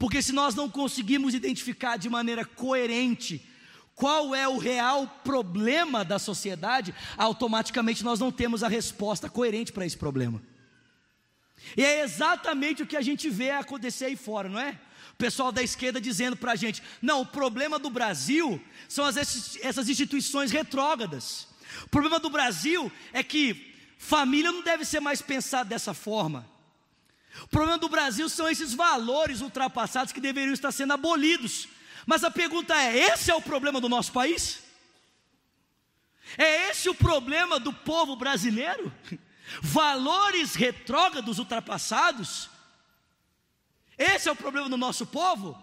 Porque 0.00 0.20
se 0.20 0.32
nós 0.32 0.52
não 0.56 0.68
conseguimos 0.68 1.32
identificar 1.32 1.96
de 1.96 2.10
maneira 2.10 2.44
coerente 2.44 3.48
qual 3.94 4.34
é 4.34 4.48
o 4.48 4.58
real 4.58 5.06
problema 5.22 6.04
da 6.04 6.18
sociedade, 6.18 6.92
automaticamente 7.16 8.02
nós 8.02 8.18
não 8.18 8.32
temos 8.32 8.64
a 8.64 8.68
resposta 8.68 9.30
coerente 9.30 9.72
para 9.72 9.86
esse 9.86 9.96
problema. 9.96 10.42
E 11.76 11.84
é 11.84 12.00
exatamente 12.00 12.82
o 12.82 12.86
que 12.86 12.96
a 12.96 13.00
gente 13.00 13.30
vê 13.30 13.52
acontecer 13.52 14.06
aí 14.06 14.16
fora, 14.16 14.48
não 14.48 14.58
é? 14.58 14.80
Pessoal 15.16 15.50
da 15.50 15.62
esquerda 15.62 16.00
dizendo 16.00 16.36
para 16.36 16.52
a 16.52 16.56
gente: 16.56 16.82
não, 17.00 17.22
o 17.22 17.26
problema 17.26 17.78
do 17.78 17.90
Brasil 17.90 18.62
são 18.88 19.04
as, 19.04 19.16
essas 19.62 19.88
instituições 19.88 20.50
retrógradas. 20.50 21.48
O 21.84 21.88
problema 21.88 22.18
do 22.18 22.30
Brasil 22.30 22.90
é 23.12 23.22
que 23.22 23.74
família 23.98 24.52
não 24.52 24.62
deve 24.62 24.84
ser 24.84 25.00
mais 25.00 25.20
pensada 25.20 25.68
dessa 25.68 25.92
forma. 25.92 26.48
O 27.42 27.48
problema 27.48 27.78
do 27.78 27.88
Brasil 27.88 28.28
são 28.28 28.48
esses 28.48 28.72
valores 28.72 29.40
ultrapassados 29.40 30.12
que 30.12 30.20
deveriam 30.20 30.54
estar 30.54 30.72
sendo 30.72 30.92
abolidos. 30.92 31.68
Mas 32.06 32.24
a 32.24 32.30
pergunta 32.30 32.74
é: 32.74 32.96
esse 32.96 33.30
é 33.30 33.34
o 33.34 33.42
problema 33.42 33.80
do 33.80 33.88
nosso 33.88 34.12
país? 34.12 34.62
É 36.36 36.70
esse 36.70 36.88
o 36.88 36.94
problema 36.94 37.58
do 37.60 37.72
povo 37.72 38.16
brasileiro? 38.16 38.92
Valores 39.62 40.54
retrógrados 40.54 41.38
ultrapassados? 41.38 42.50
Esse 43.98 44.28
é 44.28 44.32
o 44.32 44.36
problema 44.36 44.68
do 44.68 44.76
nosso 44.76 45.06
povo. 45.06 45.56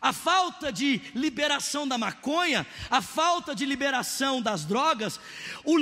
A 0.00 0.12
falta 0.12 0.70
de 0.72 1.00
liberação 1.14 1.88
da 1.88 1.96
maconha, 1.96 2.66
a 2.90 3.00
falta 3.00 3.54
de 3.54 3.64
liberação 3.64 4.42
das 4.42 4.64
drogas, 4.64 5.18
o, 5.64 5.76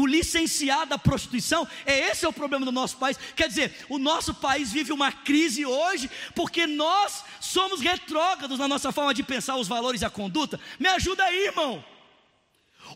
o, 0.00 0.06
licenciado 0.06 0.90
da 0.90 0.98
prostituição, 0.98 1.68
é 1.84 2.10
esse 2.10 2.24
é 2.24 2.28
o 2.28 2.32
problema 2.32 2.64
do 2.64 2.72
nosso 2.72 2.96
país. 2.96 3.18
Quer 3.36 3.48
dizer, 3.48 3.84
o 3.90 3.98
nosso 3.98 4.32
país 4.32 4.72
vive 4.72 4.92
uma 4.92 5.12
crise 5.12 5.66
hoje 5.66 6.10
porque 6.34 6.66
nós 6.66 7.24
somos 7.40 7.80
retrógrados 7.80 8.58
na 8.58 8.68
nossa 8.68 8.90
forma 8.90 9.12
de 9.12 9.22
pensar 9.22 9.56
os 9.56 9.68
valores 9.68 10.00
e 10.00 10.04
a 10.06 10.10
conduta. 10.10 10.58
Me 10.78 10.88
ajuda 10.88 11.24
aí, 11.24 11.46
irmão. 11.46 11.84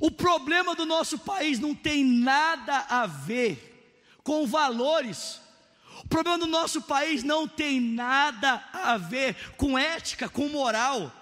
O 0.01 0.11
problema 0.11 0.75
do 0.75 0.87
nosso 0.87 1.19
país 1.19 1.59
não 1.59 1.75
tem 1.75 2.05
nada 2.05 2.87
a 2.89 3.07
ver 3.07 3.75
com 4.23 4.47
valores 4.47 5.41
o 6.07 6.09
problema 6.09 6.39
do 6.39 6.47
nosso 6.47 6.83
país 6.83 7.25
não 7.25 7.49
tem 7.49 7.81
nada 7.81 8.63
a 8.73 8.97
ver 8.97 9.35
com 9.57 9.77
ética, 9.77 10.29
com 10.29 10.49
moral. 10.49 11.13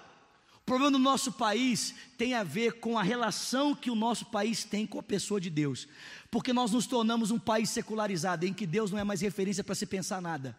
O 0.57 0.59
problema 0.63 0.91
do 0.91 0.99
nosso 0.99 1.31
país 1.31 1.95
tem 2.19 2.35
a 2.35 2.43
ver 2.43 2.73
com 2.73 2.95
a 2.95 3.01
relação 3.01 3.73
que 3.73 3.89
o 3.89 3.95
nosso 3.95 4.25
país 4.25 4.63
tem 4.63 4.85
com 4.85 4.99
a 4.99 5.03
pessoa 5.03 5.41
de 5.41 5.49
Deus. 5.49 5.87
Porque 6.29 6.53
nós 6.53 6.71
nos 6.71 6.85
tornamos 6.85 7.31
um 7.31 7.39
país 7.39 7.71
secularizado, 7.71 8.45
em 8.45 8.53
que 8.53 8.67
Deus 8.67 8.91
não 8.91 8.99
é 8.99 9.03
mais 9.03 9.21
referência 9.21 9.63
para 9.63 9.73
se 9.73 9.87
pensar 9.87 10.21
nada. 10.21 10.55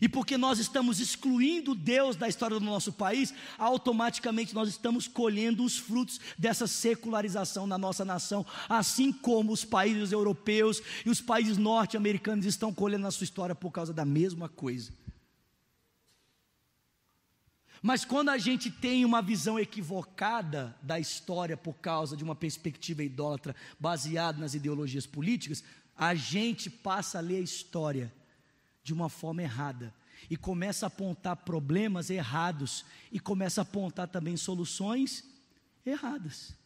E 0.00 0.08
porque 0.08 0.36
nós 0.36 0.58
estamos 0.58 1.00
excluindo 1.00 1.74
Deus 1.74 2.14
da 2.14 2.28
história 2.28 2.58
do 2.58 2.64
nosso 2.64 2.92
país, 2.92 3.32
automaticamente 3.56 4.54
nós 4.54 4.68
estamos 4.68 5.08
colhendo 5.08 5.64
os 5.64 5.78
frutos 5.78 6.20
dessa 6.36 6.66
secularização 6.66 7.66
na 7.66 7.78
nossa 7.78 8.04
nação, 8.04 8.44
assim 8.68 9.12
como 9.12 9.52
os 9.52 9.64
países 9.64 10.12
europeus 10.12 10.82
e 11.04 11.10
os 11.10 11.20
países 11.20 11.56
norte-americanos 11.56 12.44
estão 12.46 12.72
colhendo 12.72 13.02
na 13.02 13.10
sua 13.10 13.24
história 13.24 13.54
por 13.54 13.70
causa 13.70 13.92
da 13.92 14.04
mesma 14.04 14.48
coisa. 14.48 14.92
Mas 17.80 18.04
quando 18.04 18.28
a 18.28 18.38
gente 18.38 18.70
tem 18.70 19.04
uma 19.04 19.22
visão 19.22 19.58
equivocada 19.58 20.76
da 20.82 20.98
história 20.98 21.56
por 21.56 21.74
causa 21.74 22.16
de 22.16 22.24
uma 22.24 22.34
perspectiva 22.34 23.04
idólatra 23.04 23.54
baseada 23.78 24.38
nas 24.38 24.54
ideologias 24.54 25.06
políticas, 25.06 25.62
a 25.96 26.14
gente 26.14 26.68
passa 26.68 27.18
a 27.18 27.20
ler 27.20 27.36
a 27.36 27.40
história 27.40 28.12
de 28.88 28.94
uma 28.94 29.10
forma 29.10 29.42
errada 29.42 29.94
e 30.30 30.36
começa 30.36 30.86
a 30.86 30.88
apontar 30.88 31.36
problemas 31.36 32.08
errados 32.08 32.86
e 33.12 33.20
começa 33.20 33.60
a 33.60 33.62
apontar 33.62 34.08
também 34.08 34.34
soluções 34.34 35.22
erradas. 35.84 36.56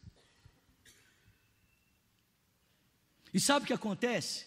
E 3.33 3.41
sabe 3.41 3.65
o 3.65 3.67
que 3.67 3.73
acontece? 3.73 4.45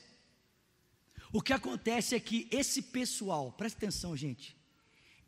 O 1.30 1.42
que 1.42 1.52
acontece 1.52 2.14
é 2.14 2.20
que 2.20 2.48
esse 2.50 2.80
pessoal, 2.80 3.52
presta 3.52 3.76
atenção, 3.76 4.16
gente, 4.16 4.56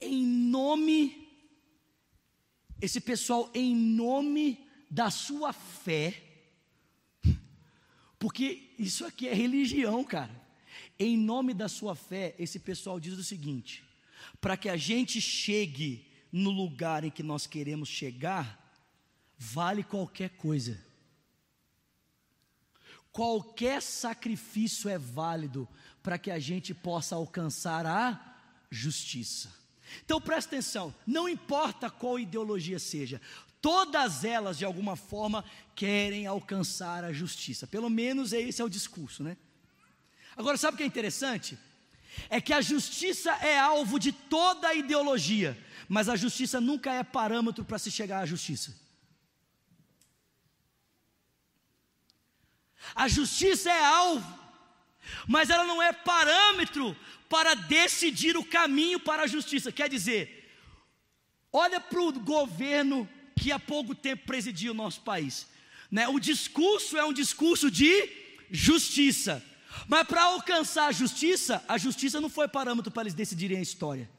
em 0.01 0.25
nome, 0.25 1.29
esse 2.81 2.99
pessoal, 2.99 3.51
em 3.53 3.77
nome 3.77 4.67
da 4.91 5.11
sua 5.11 5.53
fé, 5.53 6.23
porque 8.19 8.75
isso 8.79 9.05
aqui 9.05 9.29
é 9.29 9.35
religião, 9.35 10.03
cara 10.03 10.48
em 10.99 11.17
nome 11.17 11.55
da 11.55 11.69
sua 11.69 11.95
fé, 11.95 12.35
esse 12.39 12.59
pessoal 12.59 12.99
diz 12.99 13.15
o 13.15 13.25
seguinte: 13.25 13.85
para 14.41 14.57
que 14.57 14.69
a 14.69 14.77
gente 14.77 15.21
chegue 15.21 16.07
no 16.33 16.51
lugar 16.51 17.05
em 17.05 17.11
que 17.11 17.23
nós 17.23 17.47
queremos 17.47 17.89
chegar, 17.89 18.73
vale 19.39 19.83
qualquer 19.83 20.31
coisa. 20.31 20.79
Qualquer 23.11 23.81
sacrifício 23.81 24.89
é 24.91 24.99
válido 24.99 25.69
para 26.03 26.19
que 26.19 26.31
a 26.31 26.39
gente 26.39 26.75
possa 26.75 27.17
alcançar 27.17 27.87
a 27.87 28.37
justiça. 28.71 29.53
Então 30.05 30.21
presta 30.21 30.55
atenção, 30.55 30.95
não 31.07 31.29
importa 31.29 31.91
qual 31.91 32.19
ideologia 32.19 32.79
seja, 32.79 33.21
todas 33.61 34.25
elas 34.25 34.59
de 34.59 34.65
alguma 34.65 34.97
forma 34.97 35.45
querem 35.75 36.27
alcançar 36.27 37.05
a 37.05 37.13
justiça. 37.13 37.67
Pelo 37.67 37.89
menos 37.89 38.33
esse 38.33 38.61
é 38.61 38.65
o 38.65 38.69
discurso, 38.69 39.23
né? 39.23 39.37
Agora, 40.39 40.57
sabe 40.57 40.75
o 40.75 40.79
que 40.79 40.85
é 40.85 40.87
interessante? 40.87 41.59
É 42.31 42.41
que 42.41 42.53
a 42.53 42.61
justiça 42.61 43.33
é 43.43 43.59
alvo 43.59 43.99
de 43.99 44.13
toda 44.13 44.73
ideologia, 44.73 45.59
mas 45.89 46.09
a 46.09 46.15
justiça 46.15 46.61
nunca 46.61 46.93
é 46.93 47.03
parâmetro 47.03 47.65
para 47.65 47.79
se 47.79 47.91
chegar 47.91 48.21
à 48.21 48.27
justiça. 48.27 48.73
A 52.95 53.09
justiça 53.09 53.69
é 53.69 53.85
alvo, 53.85 54.39
mas 55.27 55.51
ela 55.51 55.65
não 55.65 55.83
é 55.83 55.93
parâmetro 55.93 56.97
para 57.29 57.55
decidir 57.55 58.37
o 58.37 58.45
caminho 58.45 59.01
para 59.01 59.25
a 59.25 59.27
justiça. 59.27 59.73
Quer 59.73 59.89
dizer, 59.89 60.49
olha 61.53 61.81
para 61.81 62.01
o 62.01 62.13
governo 62.13 63.09
que 63.37 63.51
há 63.51 63.59
pouco 63.59 63.93
tempo 63.93 64.25
presidia 64.25 64.71
o 64.71 64.75
nosso 64.75 65.01
país. 65.01 65.49
Né? 65.91 66.07
O 66.07 66.21
discurso 66.21 66.97
é 66.97 67.05
um 67.05 67.13
discurso 67.13 67.71
de 67.71 68.09
justiça, 68.51 69.45
mas 69.87 70.07
para 70.07 70.25
alcançar 70.25 70.87
a 70.87 70.93
justiça, 70.93 71.65
a 71.69 71.79
justiça 71.79 72.21
não 72.21 72.29
foi 72.29 72.49
parâmetro 72.49 72.91
para 72.91 73.03
eles 73.03 73.15
decidirem 73.15 73.59
a 73.59 73.63
história. 73.63 74.11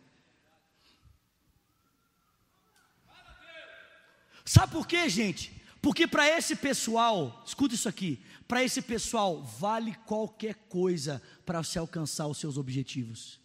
Sabe 4.46 4.72
por 4.72 4.88
quê, 4.88 5.08
gente? 5.10 5.52
Porque 5.82 6.08
para 6.08 6.28
esse 6.28 6.56
pessoal, 6.56 7.44
escuta 7.46 7.76
isso 7.76 7.88
aqui, 7.88 8.24
para 8.48 8.64
esse 8.64 8.82
pessoal 8.82 9.44
vale 9.44 9.94
qualquer 10.06 10.56
coisa 10.68 11.22
para 11.46 11.64
se 11.64 11.78
alcançar 11.78 12.28
os 12.28 12.38
seus 12.38 12.58
objetivos. 12.58 13.40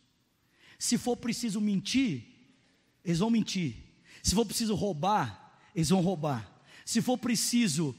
Se 0.78 0.96
for 0.98 1.16
preciso 1.16 1.60
mentir, 1.60 2.24
eles 3.04 3.18
vão 3.18 3.30
mentir. 3.30 3.76
Se 4.22 4.34
for 4.34 4.46
preciso 4.46 4.74
roubar, 4.74 5.58
eles 5.74 5.90
vão 5.90 6.00
roubar. 6.00 6.50
Se 6.84 7.02
for 7.02 7.18
preciso 7.18 7.94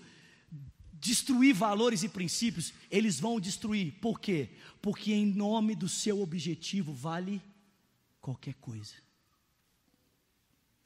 destruir 1.06 1.54
valores 1.54 2.04
e 2.04 2.10
princípios, 2.10 2.74
eles 2.90 3.20
vão 3.20 3.40
destruir. 3.40 3.94
Por 4.02 4.20
quê? 4.20 4.50
Porque 4.82 5.14
em 5.14 5.26
nome 5.26 5.76
do 5.76 5.88
seu 5.88 6.22
objetivo 6.22 6.92
vale 6.94 7.42
qualquer 8.20 8.56
coisa. 8.56 8.96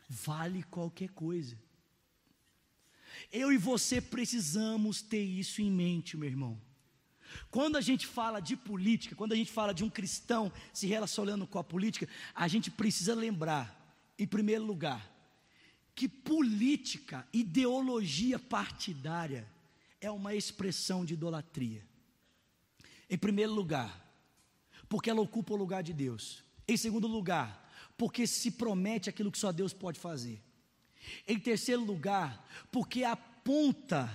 Vale 0.10 0.64
qualquer 0.64 1.10
coisa. 1.10 1.58
Eu 3.32 3.52
e 3.52 3.58
você 3.58 4.02
precisamos 4.02 5.02
ter 5.02 5.24
isso 5.24 5.62
em 5.62 5.72
mente, 5.72 6.18
meu 6.18 6.28
irmão. 6.28 6.60
Quando 7.50 7.78
a 7.78 7.82
gente 7.82 8.08
fala 8.08 8.40
de 8.40 8.56
política, 8.56 9.16
quando 9.16 9.34
a 9.34 9.36
gente 9.36 9.52
fala 9.52 9.74
de 9.74 9.84
um 9.84 9.90
cristão 9.90 10.52
se 10.74 10.88
relacionando 10.88 11.46
com 11.48 11.60
a 11.60 11.64
política, 11.64 12.10
a 12.34 12.48
gente 12.48 12.72
precisa 12.72 13.14
lembrar, 13.14 13.96
em 14.18 14.28
primeiro 14.28 14.66
lugar, 14.66 15.08
que 15.94 16.08
política, 16.08 17.28
ideologia 17.32 18.40
partidária, 18.40 19.48
é 20.02 20.10
uma 20.10 20.36
expressão 20.36 21.04
de 21.04 21.14
idolatria. 21.14 21.86
Em 23.10 23.18
primeiro 23.18 23.54
lugar, 23.54 24.06
porque 24.88 25.10
ela 25.10 25.22
ocupa 25.22 25.54
o 25.54 25.58
lugar 25.58 25.84
de 25.84 25.94
Deus. 25.94 26.44
Em 26.68 26.78
segundo 26.78 27.08
lugar, 27.08 27.70
porque 27.98 28.26
se 28.26 28.52
promete 28.52 29.10
aquilo 29.10 29.32
que 29.32 29.38
só 29.38 29.52
Deus 29.52 29.74
pode 29.74 30.00
fazer. 30.00 30.42
Em 31.28 31.40
terceiro 31.40 31.84
lugar, 31.84 32.48
porque 32.72 33.04
aponta 33.04 34.12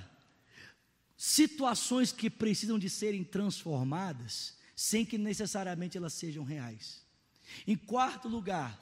situações 1.17 2.13
que 2.13 2.29
precisam 2.29 2.79
de 2.79 2.89
serem 2.91 3.25
transformadas, 3.25 4.57
sem 4.77 5.05
que 5.05 5.17
necessariamente 5.19 5.97
elas 5.97 6.13
sejam 6.13 6.45
reais. 6.45 7.05
Em 7.67 7.77
quarto 7.77 8.29
lugar, 8.29 8.81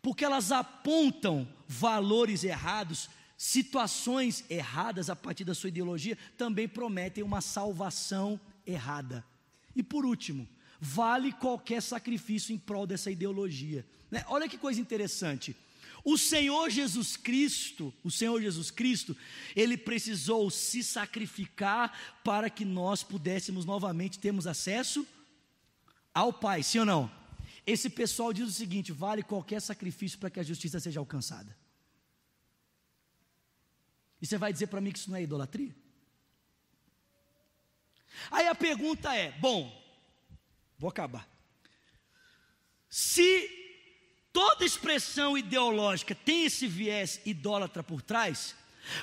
porque 0.00 0.24
elas 0.24 0.52
apontam 0.52 1.48
valores 1.66 2.44
errados, 2.44 3.08
situações 3.36 4.44
erradas 4.48 5.10
a 5.10 5.16
partir 5.16 5.44
da 5.44 5.54
sua 5.54 5.68
ideologia, 5.68 6.16
também 6.36 6.66
prometem 6.66 7.22
uma 7.22 7.40
salvação 7.40 8.40
errada. 8.66 9.24
E 9.74 9.82
por 9.82 10.06
último, 10.06 10.48
vale 10.80 11.32
qualquer 11.32 11.82
sacrifício 11.82 12.54
em 12.54 12.58
prol 12.58 12.86
dessa 12.86 13.10
ideologia. 13.10 13.86
Né? 14.10 14.24
Olha 14.28 14.48
que 14.48 14.56
coisa 14.56 14.80
interessante. 14.80 15.54
O 16.04 16.16
Senhor 16.16 16.70
Jesus 16.70 17.16
Cristo, 17.16 17.92
o 18.04 18.10
Senhor 18.10 18.40
Jesus 18.40 18.70
Cristo, 18.70 19.16
ele 19.56 19.76
precisou 19.76 20.48
se 20.50 20.82
sacrificar 20.82 21.92
para 22.22 22.48
que 22.48 22.64
nós 22.64 23.02
pudéssemos 23.02 23.64
novamente 23.64 24.18
termos 24.18 24.46
acesso 24.46 25.06
ao 26.14 26.32
Pai, 26.32 26.62
sim 26.62 26.78
ou 26.78 26.86
não? 26.86 27.10
Esse 27.66 27.90
pessoal 27.90 28.32
diz 28.32 28.48
o 28.48 28.52
seguinte: 28.52 28.92
vale 28.92 29.22
qualquer 29.22 29.60
sacrifício 29.60 30.18
para 30.18 30.30
que 30.30 30.38
a 30.38 30.44
justiça 30.44 30.78
seja 30.78 31.00
alcançada. 31.00 31.54
Você 34.26 34.38
vai 34.38 34.52
dizer 34.52 34.66
para 34.66 34.80
mim 34.80 34.92
que 34.92 34.98
isso 34.98 35.10
não 35.10 35.16
é 35.16 35.22
idolatria? 35.22 35.74
Aí 38.30 38.48
a 38.48 38.54
pergunta 38.54 39.14
é: 39.14 39.32
bom, 39.32 39.86
Vou 40.78 40.90
acabar. 40.90 41.26
Se 42.88 43.50
toda 44.32 44.64
expressão 44.64 45.36
ideológica 45.36 46.14
tem 46.14 46.44
esse 46.44 46.66
viés 46.66 47.20
idólatra 47.24 47.82
por 47.82 48.02
trás, 48.02 48.54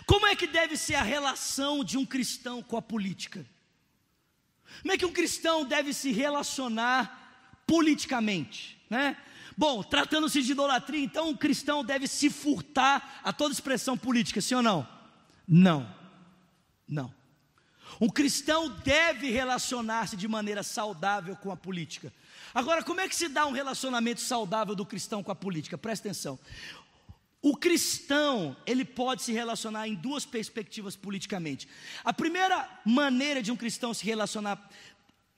como 0.05 0.27
é 0.27 0.35
que 0.35 0.47
deve 0.47 0.77
ser 0.77 0.95
a 0.95 1.03
relação 1.03 1.83
de 1.83 1.97
um 1.97 2.05
cristão 2.05 2.61
com 2.61 2.77
a 2.77 2.81
política? 2.81 3.45
Como 4.81 4.93
é 4.93 4.97
que 4.97 5.05
um 5.05 5.11
cristão 5.11 5.65
deve 5.65 5.93
se 5.93 6.11
relacionar 6.11 7.61
politicamente, 7.65 8.79
né? 8.89 9.17
Bom, 9.55 9.83
tratando-se 9.83 10.41
de 10.41 10.51
idolatria, 10.51 11.03
então 11.03 11.29
um 11.29 11.37
cristão 11.37 11.83
deve 11.83 12.07
se 12.07 12.29
furtar 12.29 13.21
a 13.23 13.31
toda 13.31 13.53
expressão 13.53 13.95
política, 13.95 14.41
sim 14.41 14.55
ou 14.55 14.63
não? 14.63 14.87
Não. 15.47 15.93
Não. 16.87 17.13
Um 17.99 18.09
cristão 18.09 18.69
deve 18.83 19.29
relacionar-se 19.29 20.17
de 20.17 20.27
maneira 20.27 20.63
saudável 20.63 21.35
com 21.35 21.51
a 21.51 21.57
política. 21.57 22.11
Agora, 22.53 22.83
como 22.83 23.01
é 23.01 23.07
que 23.07 23.15
se 23.15 23.27
dá 23.27 23.45
um 23.45 23.51
relacionamento 23.51 24.21
saudável 24.21 24.75
do 24.75 24.85
cristão 24.85 25.23
com 25.23 25.31
a 25.31 25.35
política? 25.35 25.77
Presta 25.77 26.07
atenção. 26.07 26.39
O 27.41 27.57
cristão, 27.57 28.55
ele 28.65 28.85
pode 28.85 29.21
se 29.21 29.33
relacionar 29.33 29.87
em 29.87 29.95
duas 29.95 30.25
perspectivas 30.25 30.95
politicamente. 30.95 31.67
A 32.03 32.13
primeira 32.13 32.69
maneira 32.85 33.43
de 33.43 33.51
um 33.51 33.57
cristão 33.57 33.93
se 33.93 34.05
relacionar 34.05 34.69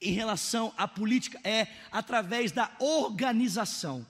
em 0.00 0.12
relação 0.12 0.72
à 0.76 0.86
política 0.86 1.40
é 1.42 1.66
através 1.90 2.52
da 2.52 2.70
organização. 2.78 4.06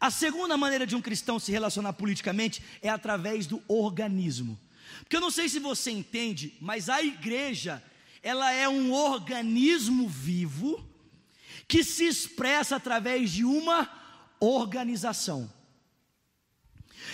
A 0.00 0.10
segunda 0.10 0.56
maneira 0.56 0.86
de 0.86 0.94
um 0.94 1.02
cristão 1.02 1.38
se 1.38 1.50
relacionar 1.50 1.92
politicamente 1.94 2.62
é 2.80 2.88
através 2.88 3.46
do 3.46 3.62
organismo. 3.68 4.58
Porque 5.00 5.16
eu 5.16 5.20
não 5.20 5.30
sei 5.30 5.48
se 5.48 5.58
você 5.58 5.90
entende, 5.90 6.54
mas 6.60 6.88
a 6.88 7.02
igreja, 7.02 7.82
ela 8.22 8.52
é 8.52 8.68
um 8.68 8.92
organismo 8.92 10.08
vivo 10.08 10.84
que 11.68 11.82
se 11.82 12.06
expressa 12.06 12.76
através 12.76 13.30
de 13.30 13.44
uma 13.44 13.90
organização. 14.40 15.50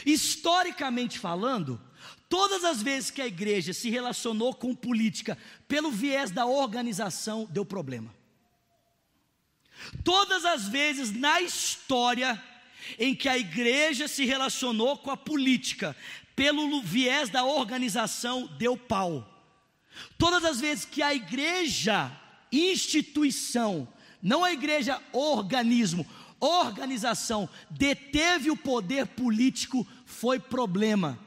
Historicamente 0.05 1.19
falando, 1.19 1.81
todas 2.29 2.65
as 2.65 2.83
vezes 2.83 3.11
que 3.11 3.23
a 3.23 3.27
igreja 3.27 3.73
se 3.73 3.91
relacionou 3.91 4.55
com 4.55 4.75
política 4.75 5.37
pelo 5.69 5.91
viés 5.91 6.31
da 6.31 6.47
organização, 6.47 7.47
deu 7.51 7.65
problema. 7.65 8.15
Todas 10.05 10.45
as 10.45 10.69
vezes 10.69 11.11
na 11.11 11.41
história 11.41 12.43
em 12.99 13.15
que 13.15 13.29
a 13.29 13.39
igreja 13.39 14.09
se 14.09 14.25
relacionou 14.25 14.99
com 14.99 15.11
a 15.11 15.17
política 15.17 15.97
pelo 16.35 16.81
viés 16.83 17.29
da 17.29 17.45
organização, 17.45 18.47
deu 18.59 18.77
pau. 18.77 19.29
Todas 20.17 20.45
as 20.45 20.61
vezes 20.61 20.85
que 20.85 21.03
a 21.03 21.15
igreja, 21.15 22.11
instituição, 22.51 23.87
não 24.23 24.45
a 24.45 24.53
igreja 24.53 25.01
organismo, 25.13 26.07
organização, 26.41 27.49
deteve 27.71 28.51
o 28.51 28.57
poder 28.57 29.07
político, 29.07 29.87
foi 30.05 30.39
problema. 30.39 31.19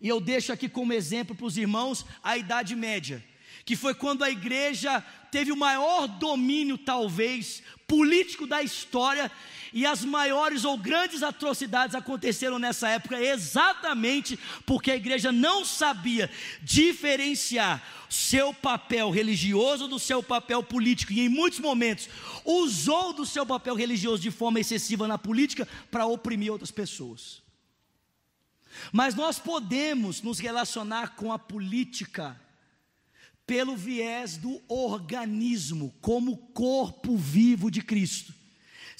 E 0.00 0.08
eu 0.08 0.20
deixo 0.20 0.52
aqui 0.52 0.68
como 0.68 0.92
exemplo 0.92 1.34
para 1.34 1.46
os 1.46 1.56
irmãos 1.56 2.04
a 2.22 2.36
Idade 2.36 2.74
Média, 2.74 3.24
que 3.64 3.76
foi 3.76 3.94
quando 3.94 4.24
a 4.24 4.30
igreja 4.30 5.00
teve 5.30 5.52
o 5.52 5.56
maior 5.56 6.06
domínio, 6.06 6.76
talvez, 6.76 7.62
político 7.86 8.46
da 8.46 8.62
história 8.62 9.30
e 9.72 9.86
as 9.86 10.04
maiores 10.04 10.64
ou 10.64 10.76
grandes 10.76 11.22
atrocidades 11.22 11.94
aconteceram 11.94 12.58
nessa 12.58 12.88
época 12.88 13.20
exatamente 13.20 14.38
porque 14.66 14.90
a 14.90 14.96
igreja 14.96 15.30
não 15.30 15.64
sabia 15.64 16.30
diferenciar 16.62 17.82
seu 18.08 18.52
papel 18.52 19.10
religioso 19.10 19.86
do 19.86 19.98
seu 19.98 20.22
papel 20.22 20.62
político 20.62 21.12
e 21.12 21.20
em 21.20 21.28
muitos 21.28 21.60
momentos 21.60 22.08
usou 22.44 23.12
do 23.12 23.24
seu 23.24 23.46
papel 23.46 23.74
religioso 23.74 24.22
de 24.22 24.30
forma 24.30 24.58
excessiva 24.58 25.06
na 25.06 25.18
política 25.18 25.68
para 25.90 26.06
oprimir 26.06 26.50
outras 26.50 26.70
pessoas. 26.70 27.40
Mas 28.92 29.14
nós 29.14 29.38
podemos 29.38 30.22
nos 30.22 30.38
relacionar 30.38 31.14
com 31.14 31.32
a 31.32 31.38
política 31.38 32.40
pelo 33.50 33.74
viés 33.74 34.36
do 34.36 34.62
organismo, 34.68 35.92
como 36.00 36.36
corpo 36.36 37.16
vivo 37.16 37.68
de 37.68 37.82
Cristo 37.82 38.32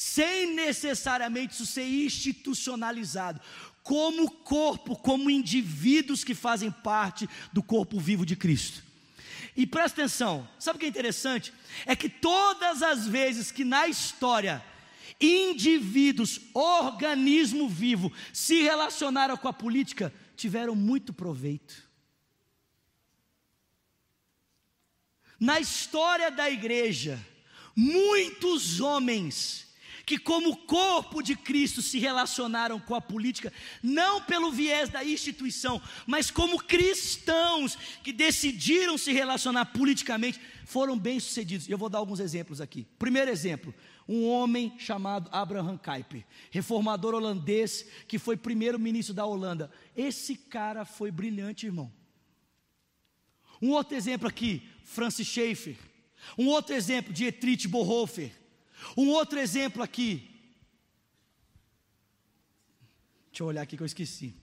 sem 0.02 0.54
necessariamente 0.54 1.52
isso 1.52 1.66
ser 1.66 1.86
institucionalizado, 1.86 3.38
como 3.82 4.30
corpo, 4.30 4.96
como 4.96 5.28
indivíduos 5.28 6.24
que 6.24 6.34
fazem 6.34 6.70
parte 6.70 7.28
do 7.52 7.62
corpo 7.62 8.00
vivo 8.00 8.24
de 8.24 8.34
Cristo. 8.34 8.82
E 9.54 9.66
presta 9.66 10.00
atenção, 10.00 10.48
sabe 10.58 10.78
o 10.78 10.80
que 10.80 10.86
é 10.86 10.88
interessante? 10.88 11.52
É 11.84 11.94
que 11.94 12.08
todas 12.08 12.82
as 12.82 13.06
vezes 13.06 13.52
que 13.52 13.62
na 13.62 13.88
história 13.88 14.64
indivíduos, 15.20 16.40
organismo 16.54 17.68
vivo, 17.68 18.10
se 18.32 18.62
relacionaram 18.62 19.36
com 19.36 19.48
a 19.48 19.52
política, 19.52 20.10
tiveram 20.34 20.74
muito 20.74 21.12
proveito. 21.12 21.89
Na 25.40 25.58
história 25.58 26.30
da 26.30 26.50
igreja, 26.50 27.18
muitos 27.74 28.78
homens 28.78 29.66
que, 30.04 30.18
como 30.18 30.56
corpo 30.56 31.22
de 31.22 31.36
Cristo, 31.36 31.80
se 31.80 31.98
relacionaram 31.98 32.80
com 32.80 32.94
a 32.94 33.00
política, 33.00 33.52
não 33.82 34.20
pelo 34.20 34.50
viés 34.50 34.88
da 34.88 35.04
instituição, 35.04 35.80
mas 36.04 36.30
como 36.30 36.58
cristãos 36.58 37.78
que 38.02 38.12
decidiram 38.12 38.98
se 38.98 39.12
relacionar 39.12 39.66
politicamente, 39.66 40.40
foram 40.66 40.98
bem-sucedidos. 40.98 41.68
Eu 41.68 41.78
vou 41.78 41.88
dar 41.88 41.98
alguns 41.98 42.20
exemplos 42.20 42.60
aqui. 42.60 42.86
Primeiro 42.98 43.30
exemplo, 43.30 43.72
um 44.08 44.28
homem 44.28 44.74
chamado 44.78 45.30
Abraham 45.32 45.78
Kuyper, 45.78 46.26
reformador 46.50 47.14
holandês, 47.14 47.86
que 48.08 48.18
foi 48.18 48.36
primeiro-ministro 48.36 49.14
da 49.14 49.24
Holanda. 49.24 49.70
Esse 49.96 50.34
cara 50.34 50.84
foi 50.84 51.10
brilhante, 51.10 51.66
irmão. 51.66 51.90
Um 53.62 53.70
outro 53.70 53.94
exemplo 53.94 54.26
aqui, 54.26 54.62
Francis 54.90 55.28
Schaeffer. 55.28 55.76
Um 56.36 56.48
outro 56.48 56.74
exemplo, 56.74 57.12
Dietrich 57.12 57.68
Bonhoeffer. 57.68 58.32
Um 58.96 59.08
outro 59.08 59.38
exemplo 59.38 59.82
aqui. 59.82 60.28
Deixa 63.30 63.42
eu 63.42 63.46
olhar 63.46 63.62
aqui 63.62 63.76
que 63.76 63.82
eu 63.82 63.86
esqueci. 63.86 64.34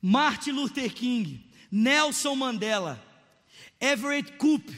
Martin 0.00 0.52
Luther 0.52 0.94
King, 0.94 1.44
Nelson 1.70 2.34
Mandela, 2.36 3.04
Everett 3.80 4.32
Koop, 4.32 4.72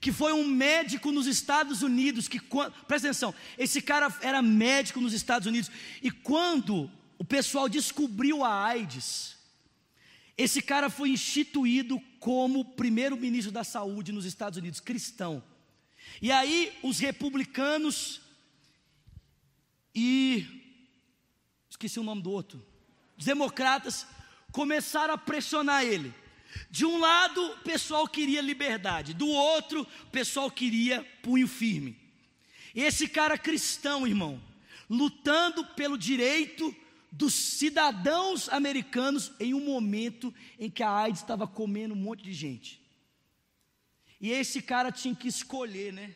que 0.00 0.12
foi 0.12 0.32
um 0.32 0.46
médico 0.46 1.10
nos 1.10 1.26
Estados 1.26 1.82
Unidos, 1.82 2.28
que 2.28 2.40
presta 2.86 3.08
atenção, 3.08 3.34
esse 3.56 3.80
cara 3.80 4.14
era 4.20 4.42
médico 4.42 5.00
nos 5.00 5.14
Estados 5.14 5.46
Unidos, 5.46 5.70
e 6.02 6.10
quando 6.10 6.90
o 7.16 7.24
pessoal 7.24 7.68
descobriu 7.68 8.44
a 8.44 8.64
AIDS, 8.64 9.35
esse 10.36 10.60
cara 10.60 10.90
foi 10.90 11.10
instituído 11.10 12.00
como 12.20 12.64
primeiro-ministro 12.64 13.50
da 13.50 13.64
saúde 13.64 14.12
nos 14.12 14.24
Estados 14.24 14.58
Unidos, 14.58 14.80
cristão. 14.80 15.42
E 16.20 16.30
aí 16.30 16.76
os 16.82 16.98
republicanos 16.98 18.20
e 19.94 20.46
esqueci 21.70 21.98
o 21.98 22.04
nome 22.04 22.22
do 22.22 22.30
outro, 22.30 22.64
os 23.16 23.24
democratas 23.24 24.06
começaram 24.52 25.14
a 25.14 25.18
pressionar 25.18 25.84
ele. 25.84 26.12
De 26.70 26.84
um 26.84 26.98
lado, 26.98 27.42
o 27.52 27.58
pessoal 27.58 28.06
queria 28.06 28.40
liberdade, 28.40 29.14
do 29.14 29.26
outro, 29.26 29.82
o 29.82 30.10
pessoal 30.10 30.50
queria 30.50 31.02
punho 31.22 31.48
firme. 31.48 31.96
Esse 32.74 33.08
cara 33.08 33.38
cristão, 33.38 34.06
irmão, 34.06 34.40
lutando 34.88 35.64
pelo 35.64 35.96
direito 35.96 36.74
dos 37.10 37.34
cidadãos 37.34 38.48
americanos 38.48 39.32
em 39.38 39.54
um 39.54 39.64
momento 39.64 40.34
em 40.58 40.70
que 40.70 40.82
a 40.82 40.90
AIDS 40.90 41.20
estava 41.20 41.46
comendo 41.46 41.94
um 41.94 41.98
monte 41.98 42.22
de 42.22 42.32
gente. 42.32 42.80
E 44.20 44.30
esse 44.30 44.62
cara 44.62 44.90
tinha 44.90 45.14
que 45.14 45.28
escolher, 45.28 45.92
né? 45.92 46.14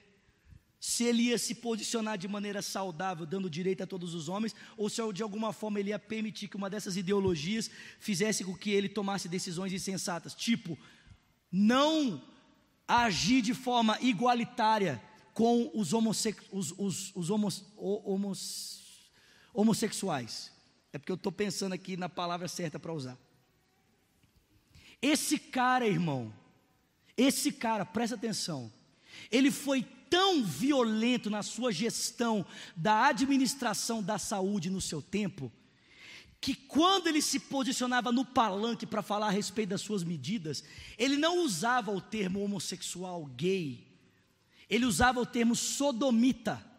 Se 0.78 1.04
ele 1.04 1.24
ia 1.24 1.36
se 1.36 1.54
posicionar 1.54 2.16
de 2.16 2.26
maneira 2.26 2.62
saudável, 2.62 3.26
dando 3.26 3.50
direito 3.50 3.82
a 3.82 3.86
todos 3.86 4.14
os 4.14 4.28
homens, 4.28 4.54
ou 4.76 4.88
se 4.88 5.00
de 5.12 5.22
alguma 5.22 5.52
forma 5.52 5.78
ele 5.78 5.90
ia 5.90 5.98
permitir 5.98 6.48
que 6.48 6.56
uma 6.56 6.70
dessas 6.70 6.96
ideologias 6.96 7.70
fizesse 7.98 8.42
com 8.42 8.56
que 8.56 8.70
ele 8.70 8.88
tomasse 8.88 9.28
decisões 9.28 9.74
insensatas, 9.74 10.34
tipo, 10.34 10.78
não 11.52 12.22
agir 12.88 13.42
de 13.42 13.52
forma 13.52 13.98
igualitária 14.00 15.02
com 15.34 15.70
os, 15.74 15.92
homossex, 15.92 16.42
os, 16.50 16.72
os, 16.78 17.14
os 17.14 17.30
homos, 17.30 17.64
homos, 17.76 18.80
homossexuais. 19.52 20.50
É 20.92 20.98
porque 20.98 21.12
eu 21.12 21.16
estou 21.16 21.32
pensando 21.32 21.72
aqui 21.72 21.96
na 21.96 22.08
palavra 22.08 22.48
certa 22.48 22.78
para 22.78 22.92
usar. 22.92 23.18
Esse 25.00 25.38
cara, 25.38 25.86
irmão, 25.86 26.32
esse 27.16 27.52
cara, 27.52 27.84
presta 27.84 28.16
atenção, 28.16 28.72
ele 29.30 29.50
foi 29.50 29.82
tão 30.10 30.42
violento 30.42 31.30
na 31.30 31.42
sua 31.42 31.72
gestão 31.72 32.44
da 32.76 33.06
administração 33.06 34.02
da 34.02 34.18
saúde 34.18 34.68
no 34.68 34.80
seu 34.80 35.00
tempo, 35.00 35.50
que 36.40 36.54
quando 36.54 37.06
ele 37.06 37.22
se 37.22 37.38
posicionava 37.38 38.10
no 38.10 38.24
palanque 38.24 38.86
para 38.86 39.02
falar 39.02 39.28
a 39.28 39.30
respeito 39.30 39.70
das 39.70 39.82
suas 39.82 40.02
medidas, 40.02 40.64
ele 40.98 41.16
não 41.16 41.44
usava 41.44 41.92
o 41.92 42.00
termo 42.00 42.42
homossexual 42.42 43.24
gay, 43.26 43.86
ele 44.68 44.84
usava 44.84 45.20
o 45.20 45.26
termo 45.26 45.54
sodomita. 45.54 46.69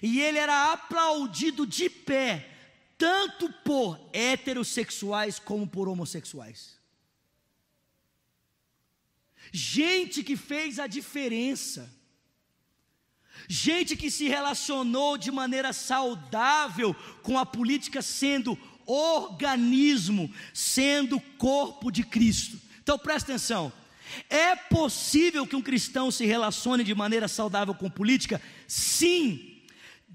E 0.00 0.20
ele 0.20 0.38
era 0.38 0.72
aplaudido 0.72 1.66
de 1.66 1.90
pé, 1.90 2.48
tanto 2.96 3.52
por 3.64 3.98
heterossexuais 4.12 5.38
como 5.38 5.66
por 5.66 5.88
homossexuais. 5.88 6.78
Gente 9.52 10.22
que 10.22 10.36
fez 10.36 10.78
a 10.78 10.86
diferença. 10.86 11.92
Gente 13.48 13.96
que 13.96 14.10
se 14.10 14.28
relacionou 14.28 15.18
de 15.18 15.30
maneira 15.30 15.72
saudável 15.72 16.94
com 17.22 17.38
a 17.38 17.44
política, 17.44 18.00
sendo 18.00 18.56
organismo, 18.86 20.32
sendo 20.54 21.20
corpo 21.38 21.90
de 21.90 22.04
Cristo. 22.04 22.58
Então 22.82 22.98
presta 22.98 23.32
atenção. 23.32 23.72
É 24.28 24.54
possível 24.54 25.46
que 25.46 25.56
um 25.56 25.62
cristão 25.62 26.10
se 26.10 26.24
relacione 26.24 26.84
de 26.84 26.94
maneira 26.94 27.26
saudável 27.26 27.74
com 27.74 27.90
política? 27.90 28.40
Sim 28.68 29.51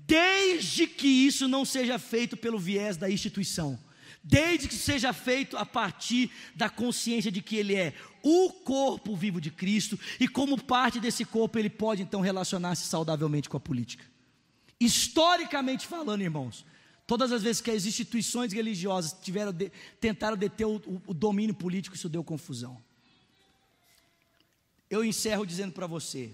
desde 0.08 0.88
que 0.88 1.06
isso 1.06 1.50
não 1.50 1.65
seja 1.65 2.00
feito 2.00 2.38
pelo 2.38 2.58
viés 2.58 2.96
da 2.96 3.12
instituição, 3.12 3.78
desde 4.24 4.70
que 4.70 4.76
seja 4.76 5.12
feito 5.12 5.58
a 5.58 5.65
partir 5.65 6.32
da 6.56 6.70
consciência 6.70 7.30
de 7.30 7.41
que 7.41 7.58
ele 7.58 7.76
é 7.76 7.93
o 8.24 8.50
corpo 8.50 9.15
vivo 9.17 9.41
de 9.41 9.52
Cristo 9.52 10.00
e 10.17 10.28
como 10.28 10.62
parte 10.63 11.02
desse 11.02 11.26
corpo 11.26 11.60
ele 11.60 11.70
pode 11.70 12.02
então 12.02 12.22
relacionar-se 12.22 12.86
saudavelmente 12.86 13.50
com 13.50 13.58
a 13.58 13.60
política. 13.60 14.06
Historicamente 14.80 15.86
falando, 15.86 16.22
irmãos, 16.22 16.65
todas 17.06 17.34
as 17.34 17.43
vezes 17.43 17.62
que 17.62 17.72
as 17.72 17.86
instituições 17.86 18.54
religiosas 18.54 19.13
tiveram 19.22 19.52
de, 19.52 19.70
tentaram 20.00 20.38
deter 20.38 20.67
o, 20.67 20.78
o, 20.78 21.02
o 21.08 21.13
domínio 21.13 21.54
político, 21.54 21.98
isso 21.98 22.08
deu 22.08 22.24
confusão. 22.24 22.82
Eu 24.89 25.04
encerro 25.04 25.46
dizendo 25.46 25.74
para 25.74 25.88
você: 25.88 26.34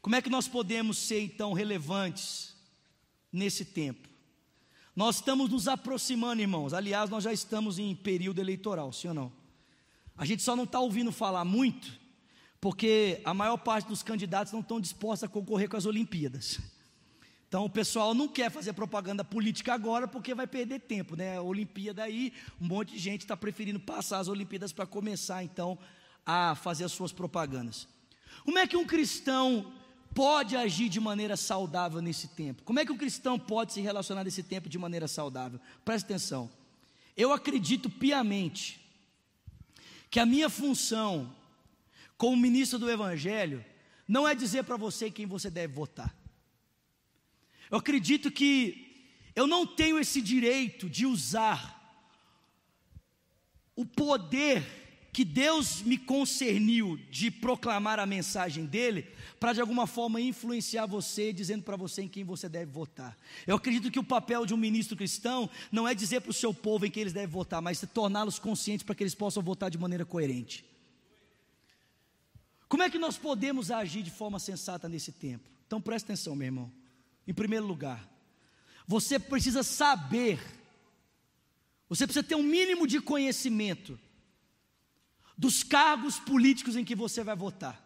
como 0.00 0.16
é 0.16 0.22
que 0.22 0.30
nós 0.30 0.48
podemos 0.48 0.98
ser 0.98 1.20
então 1.20 1.52
relevantes 1.52 2.52
nesse 3.32 3.64
tempo. 3.64 4.08
Nós 4.94 5.16
estamos 5.16 5.48
nos 5.48 5.66
aproximando, 5.68 6.42
irmãos. 6.42 6.74
Aliás, 6.74 7.08
nós 7.08 7.24
já 7.24 7.32
estamos 7.32 7.78
em 7.78 7.94
período 7.94 8.40
eleitoral, 8.40 8.92
sim 8.92 9.08
ou 9.08 9.14
não? 9.14 9.32
A 10.16 10.26
gente 10.26 10.42
só 10.42 10.54
não 10.54 10.64
está 10.64 10.78
ouvindo 10.78 11.10
falar 11.10 11.44
muito, 11.44 11.98
porque 12.60 13.20
a 13.24 13.32
maior 13.32 13.56
parte 13.56 13.88
dos 13.88 14.02
candidatos 14.02 14.52
não 14.52 14.60
estão 14.60 14.80
dispostos 14.80 15.24
a 15.24 15.28
concorrer 15.28 15.68
com 15.68 15.76
as 15.76 15.86
Olimpíadas. 15.86 16.60
Então 17.48 17.64
o 17.64 17.70
pessoal 17.70 18.14
não 18.14 18.28
quer 18.28 18.50
fazer 18.50 18.72
propaganda 18.72 19.24
política 19.24 19.74
agora 19.74 20.08
porque 20.08 20.34
vai 20.34 20.46
perder 20.46 20.80
tempo, 20.80 21.16
né? 21.16 21.36
A 21.36 21.42
Olimpíada 21.42 22.02
aí, 22.02 22.32
um 22.60 22.66
monte 22.66 22.92
de 22.92 22.98
gente 22.98 23.22
está 23.22 23.36
preferindo 23.36 23.80
passar 23.80 24.20
as 24.20 24.28
Olimpíadas 24.28 24.72
para 24.72 24.86
começar 24.86 25.42
então 25.44 25.78
a 26.24 26.54
fazer 26.54 26.84
as 26.84 26.92
suas 26.92 27.12
propagandas. 27.12 27.88
Como 28.44 28.58
é 28.58 28.66
que 28.66 28.76
um 28.76 28.86
cristão 28.86 29.72
pode 30.14 30.56
agir 30.56 30.88
de 30.88 31.00
maneira 31.00 31.36
saudável 31.36 32.00
nesse 32.00 32.28
tempo? 32.28 32.62
Como 32.62 32.78
é 32.78 32.84
que 32.84 32.92
o 32.92 32.98
cristão 32.98 33.38
pode 33.38 33.72
se 33.72 33.80
relacionar 33.80 34.24
nesse 34.24 34.42
tempo 34.42 34.68
de 34.68 34.78
maneira 34.78 35.08
saudável? 35.08 35.60
Preste 35.84 36.04
atenção. 36.04 36.50
Eu 37.16 37.32
acredito 37.32 37.90
piamente 37.90 38.80
que 40.10 40.20
a 40.20 40.26
minha 40.26 40.48
função 40.48 41.34
como 42.16 42.36
ministro 42.36 42.78
do 42.78 42.90
Evangelho 42.90 43.64
não 44.06 44.28
é 44.28 44.34
dizer 44.34 44.64
para 44.64 44.76
você 44.76 45.10
quem 45.10 45.26
você 45.26 45.50
deve 45.50 45.72
votar. 45.72 46.14
Eu 47.70 47.78
acredito 47.78 48.30
que 48.30 49.10
eu 49.34 49.46
não 49.46 49.66
tenho 49.66 49.98
esse 49.98 50.20
direito 50.20 50.88
de 50.88 51.06
usar 51.06 51.80
o 53.74 53.86
poder 53.86 54.81
que 55.12 55.26
Deus 55.26 55.82
me 55.82 55.98
concerniu 55.98 56.98
de 57.10 57.30
proclamar 57.30 58.00
a 58.00 58.06
mensagem 58.06 58.64
dele, 58.64 59.06
para 59.38 59.52
de 59.52 59.60
alguma 59.60 59.86
forma 59.86 60.18
influenciar 60.18 60.86
você, 60.86 61.34
dizendo 61.34 61.62
para 61.62 61.76
você 61.76 62.02
em 62.02 62.08
quem 62.08 62.24
você 62.24 62.48
deve 62.48 62.72
votar. 62.72 63.16
Eu 63.46 63.56
acredito 63.56 63.90
que 63.90 63.98
o 63.98 64.04
papel 64.04 64.46
de 64.46 64.54
um 64.54 64.56
ministro 64.56 64.96
cristão 64.96 65.50
não 65.70 65.86
é 65.86 65.94
dizer 65.94 66.22
para 66.22 66.30
o 66.30 66.34
seu 66.34 66.54
povo 66.54 66.86
em 66.86 66.90
quem 66.90 67.02
eles 67.02 67.12
devem 67.12 67.28
votar, 67.28 67.60
mas 67.60 67.84
torná-los 67.92 68.38
conscientes 68.38 68.84
para 68.86 68.94
que 68.94 69.02
eles 69.02 69.14
possam 69.14 69.42
votar 69.42 69.70
de 69.70 69.76
maneira 69.76 70.06
coerente. 70.06 70.64
Como 72.66 72.82
é 72.82 72.88
que 72.88 72.98
nós 72.98 73.18
podemos 73.18 73.70
agir 73.70 74.02
de 74.02 74.10
forma 74.10 74.38
sensata 74.38 74.88
nesse 74.88 75.12
tempo? 75.12 75.46
Então 75.66 75.78
preste 75.78 76.06
atenção, 76.06 76.34
meu 76.34 76.46
irmão. 76.46 76.72
Em 77.28 77.34
primeiro 77.34 77.66
lugar, 77.66 78.08
você 78.86 79.18
precisa 79.18 79.62
saber, 79.62 80.40
você 81.86 82.06
precisa 82.06 82.26
ter 82.26 82.34
um 82.34 82.42
mínimo 82.42 82.86
de 82.86 82.98
conhecimento 82.98 84.00
dos 85.36 85.62
cargos 85.62 86.18
políticos 86.18 86.76
em 86.76 86.84
que 86.84 86.94
você 86.94 87.22
vai 87.22 87.36
votar. 87.36 87.82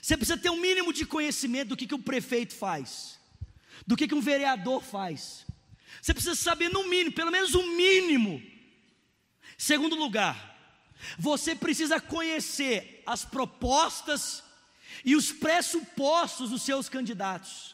Você 0.00 0.16
precisa 0.16 0.38
ter 0.38 0.50
um 0.50 0.60
mínimo 0.60 0.92
de 0.92 1.04
conhecimento 1.04 1.68
do 1.68 1.76
que, 1.76 1.86
que 1.86 1.94
um 1.94 2.02
prefeito 2.02 2.54
faz, 2.54 3.18
do 3.86 3.96
que, 3.96 4.06
que 4.06 4.14
um 4.14 4.20
vereador 4.20 4.82
faz. 4.82 5.44
Você 6.00 6.14
precisa 6.14 6.34
saber, 6.34 6.68
no 6.68 6.88
mínimo, 6.88 7.14
pelo 7.14 7.30
menos 7.30 7.54
o 7.54 7.60
um 7.60 7.76
mínimo. 7.76 8.42
Segundo 9.58 9.96
lugar, 9.96 10.52
você 11.18 11.54
precisa 11.54 12.00
conhecer 12.00 13.02
as 13.06 13.24
propostas 13.24 14.42
e 15.04 15.16
os 15.16 15.32
pressupostos 15.32 16.50
dos 16.50 16.62
seus 16.62 16.88
candidatos. 16.88 17.71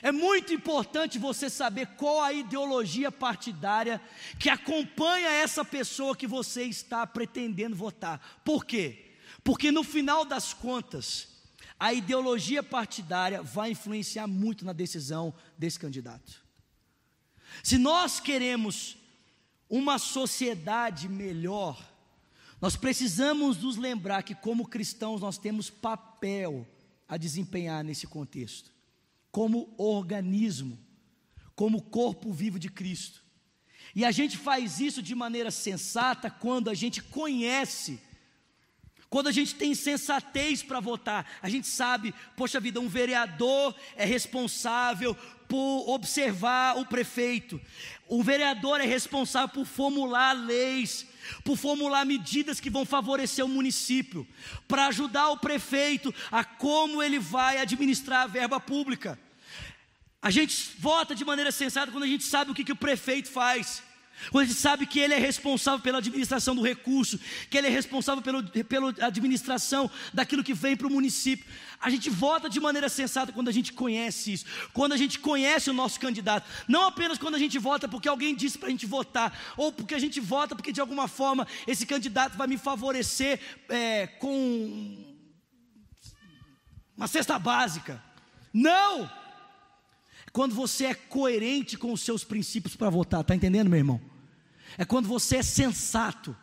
É 0.00 0.12
muito 0.12 0.52
importante 0.52 1.18
você 1.18 1.50
saber 1.50 1.86
qual 1.96 2.20
a 2.20 2.32
ideologia 2.32 3.10
partidária 3.10 4.00
que 4.38 4.48
acompanha 4.48 5.28
essa 5.28 5.64
pessoa 5.64 6.16
que 6.16 6.26
você 6.26 6.64
está 6.64 7.06
pretendendo 7.06 7.76
votar. 7.76 8.40
Por 8.44 8.64
quê? 8.64 9.12
Porque 9.42 9.72
no 9.72 9.82
final 9.82 10.24
das 10.24 10.54
contas, 10.54 11.28
a 11.78 11.92
ideologia 11.92 12.62
partidária 12.62 13.42
vai 13.42 13.72
influenciar 13.72 14.26
muito 14.26 14.64
na 14.64 14.72
decisão 14.72 15.34
desse 15.58 15.78
candidato. 15.78 16.42
Se 17.62 17.76
nós 17.76 18.20
queremos 18.20 18.96
uma 19.68 19.98
sociedade 19.98 21.08
melhor, 21.08 21.82
nós 22.60 22.76
precisamos 22.76 23.58
nos 23.58 23.76
lembrar 23.76 24.22
que, 24.22 24.34
como 24.34 24.68
cristãos, 24.68 25.20
nós 25.20 25.38
temos 25.38 25.68
papel 25.68 26.66
a 27.08 27.16
desempenhar 27.16 27.82
nesse 27.82 28.06
contexto 28.06 28.72
como 29.32 29.74
organismo, 29.78 30.78
como 31.56 31.82
corpo 31.82 32.32
vivo 32.32 32.58
de 32.58 32.68
Cristo. 32.68 33.22
E 33.94 34.04
a 34.04 34.10
gente 34.10 34.36
faz 34.36 34.78
isso 34.78 35.02
de 35.02 35.14
maneira 35.14 35.50
sensata 35.50 36.30
quando 36.30 36.70
a 36.70 36.74
gente 36.74 37.02
conhece, 37.02 38.00
quando 39.10 39.28
a 39.28 39.32
gente 39.32 39.54
tem 39.54 39.74
sensatez 39.74 40.62
para 40.62 40.80
votar. 40.80 41.26
A 41.42 41.48
gente 41.48 41.66
sabe, 41.66 42.14
poxa 42.36 42.60
vida, 42.60 42.80
um 42.80 42.88
vereador 42.88 43.74
é 43.96 44.04
responsável 44.04 45.14
por 45.48 45.90
observar 45.90 46.78
o 46.78 46.86
prefeito, 46.86 47.60
o 48.08 48.22
vereador 48.22 48.80
é 48.80 48.86
responsável 48.86 49.50
por 49.50 49.66
formular 49.66 50.32
leis, 50.32 51.06
por 51.44 51.58
formular 51.58 52.06
medidas 52.06 52.58
que 52.58 52.70
vão 52.70 52.86
favorecer 52.86 53.44
o 53.44 53.48
município, 53.48 54.26
para 54.66 54.86
ajudar 54.86 55.28
o 55.28 55.36
prefeito 55.36 56.14
a 56.30 56.42
como 56.42 57.02
ele 57.02 57.18
vai 57.18 57.58
administrar 57.58 58.22
a 58.22 58.26
verba 58.26 58.58
pública. 58.58 59.18
A 60.22 60.30
gente 60.30 60.70
vota 60.78 61.16
de 61.16 61.24
maneira 61.24 61.50
sensata 61.50 61.90
quando 61.90 62.04
a 62.04 62.06
gente 62.06 62.22
sabe 62.22 62.52
o 62.52 62.54
que, 62.54 62.62
que 62.62 62.70
o 62.72 62.76
prefeito 62.76 63.28
faz. 63.28 63.82
Quando 64.30 64.44
a 64.44 64.46
gente 64.46 64.58
sabe 64.58 64.86
que 64.86 65.00
ele 65.00 65.14
é 65.14 65.18
responsável 65.18 65.80
pela 65.80 65.98
administração 65.98 66.54
do 66.54 66.62
recurso, 66.62 67.18
que 67.50 67.58
ele 67.58 67.66
é 67.66 67.70
responsável 67.70 68.22
pelo, 68.22 68.42
pela 68.64 68.94
administração 69.00 69.90
daquilo 70.12 70.44
que 70.44 70.54
vem 70.54 70.76
para 70.76 70.86
o 70.86 70.90
município. 70.90 71.44
A 71.80 71.90
gente 71.90 72.08
vota 72.08 72.48
de 72.48 72.60
maneira 72.60 72.88
sensata 72.88 73.32
quando 73.32 73.48
a 73.48 73.52
gente 73.52 73.72
conhece 73.72 74.34
isso, 74.34 74.44
quando 74.72 74.92
a 74.92 74.96
gente 74.96 75.18
conhece 75.18 75.70
o 75.70 75.72
nosso 75.72 75.98
candidato. 75.98 76.48
Não 76.68 76.86
apenas 76.86 77.18
quando 77.18 77.34
a 77.34 77.38
gente 77.38 77.58
vota 77.58 77.88
porque 77.88 78.08
alguém 78.08 78.34
disse 78.34 78.58
para 78.58 78.68
a 78.68 78.70
gente 78.70 78.86
votar, 78.86 79.36
ou 79.56 79.72
porque 79.72 79.94
a 79.94 79.98
gente 79.98 80.20
vota 80.20 80.54
porque 80.54 80.72
de 80.72 80.80
alguma 80.80 81.08
forma 81.08 81.46
esse 81.66 81.84
candidato 81.84 82.36
vai 82.36 82.46
me 82.46 82.58
favorecer 82.58 83.40
é, 83.68 84.06
com 84.06 85.16
uma 86.96 87.08
cesta 87.08 87.38
básica. 87.40 88.00
Não! 88.54 89.21
Quando 90.32 90.54
você 90.54 90.86
é 90.86 90.94
coerente 90.94 91.76
com 91.76 91.92
os 91.92 92.00
seus 92.00 92.24
princípios 92.24 92.74
para 92.74 92.88
votar, 92.88 93.20
está 93.20 93.34
entendendo, 93.34 93.68
meu 93.68 93.78
irmão? 93.78 94.00
É 94.78 94.84
quando 94.84 95.06
você 95.06 95.36
é 95.36 95.42
sensato, 95.42 96.34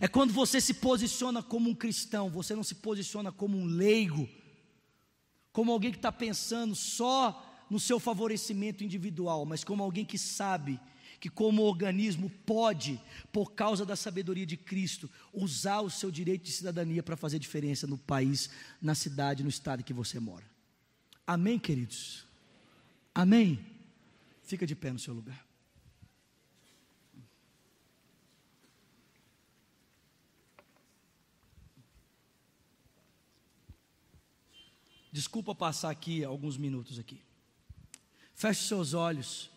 é 0.00 0.06
quando 0.06 0.32
você 0.32 0.60
se 0.60 0.74
posiciona 0.74 1.42
como 1.42 1.68
um 1.68 1.74
cristão, 1.74 2.30
você 2.30 2.54
não 2.54 2.62
se 2.62 2.76
posiciona 2.76 3.32
como 3.32 3.58
um 3.58 3.64
leigo, 3.64 4.28
como 5.52 5.72
alguém 5.72 5.90
que 5.90 5.98
está 5.98 6.12
pensando 6.12 6.74
só 6.76 7.66
no 7.68 7.80
seu 7.80 7.98
favorecimento 7.98 8.84
individual, 8.84 9.44
mas 9.44 9.64
como 9.64 9.82
alguém 9.82 10.04
que 10.04 10.18
sabe 10.18 10.78
que, 11.18 11.30
como 11.30 11.62
organismo, 11.62 12.30
pode, 12.44 13.00
por 13.32 13.52
causa 13.52 13.86
da 13.86 13.96
sabedoria 13.96 14.44
de 14.44 14.56
Cristo, 14.56 15.10
usar 15.32 15.80
o 15.80 15.90
seu 15.90 16.10
direito 16.10 16.44
de 16.44 16.52
cidadania 16.52 17.02
para 17.02 17.16
fazer 17.16 17.38
diferença 17.38 17.86
no 17.86 17.96
país, 17.96 18.50
na 18.80 18.94
cidade, 18.94 19.42
no 19.42 19.48
estado 19.48 19.82
que 19.82 19.94
você 19.94 20.20
mora. 20.20 20.44
Amém, 21.26 21.58
queridos? 21.58 22.25
Amém? 23.16 23.64
Fica 24.42 24.66
de 24.66 24.76
pé 24.76 24.92
no 24.92 24.98
seu 24.98 25.14
lugar. 25.14 25.42
Desculpa 35.10 35.54
passar 35.54 35.88
aqui 35.88 36.22
alguns 36.22 36.58
minutos 36.58 36.98
aqui. 36.98 37.22
Feche 38.34 38.64
seus 38.64 38.92
olhos. 38.92 39.50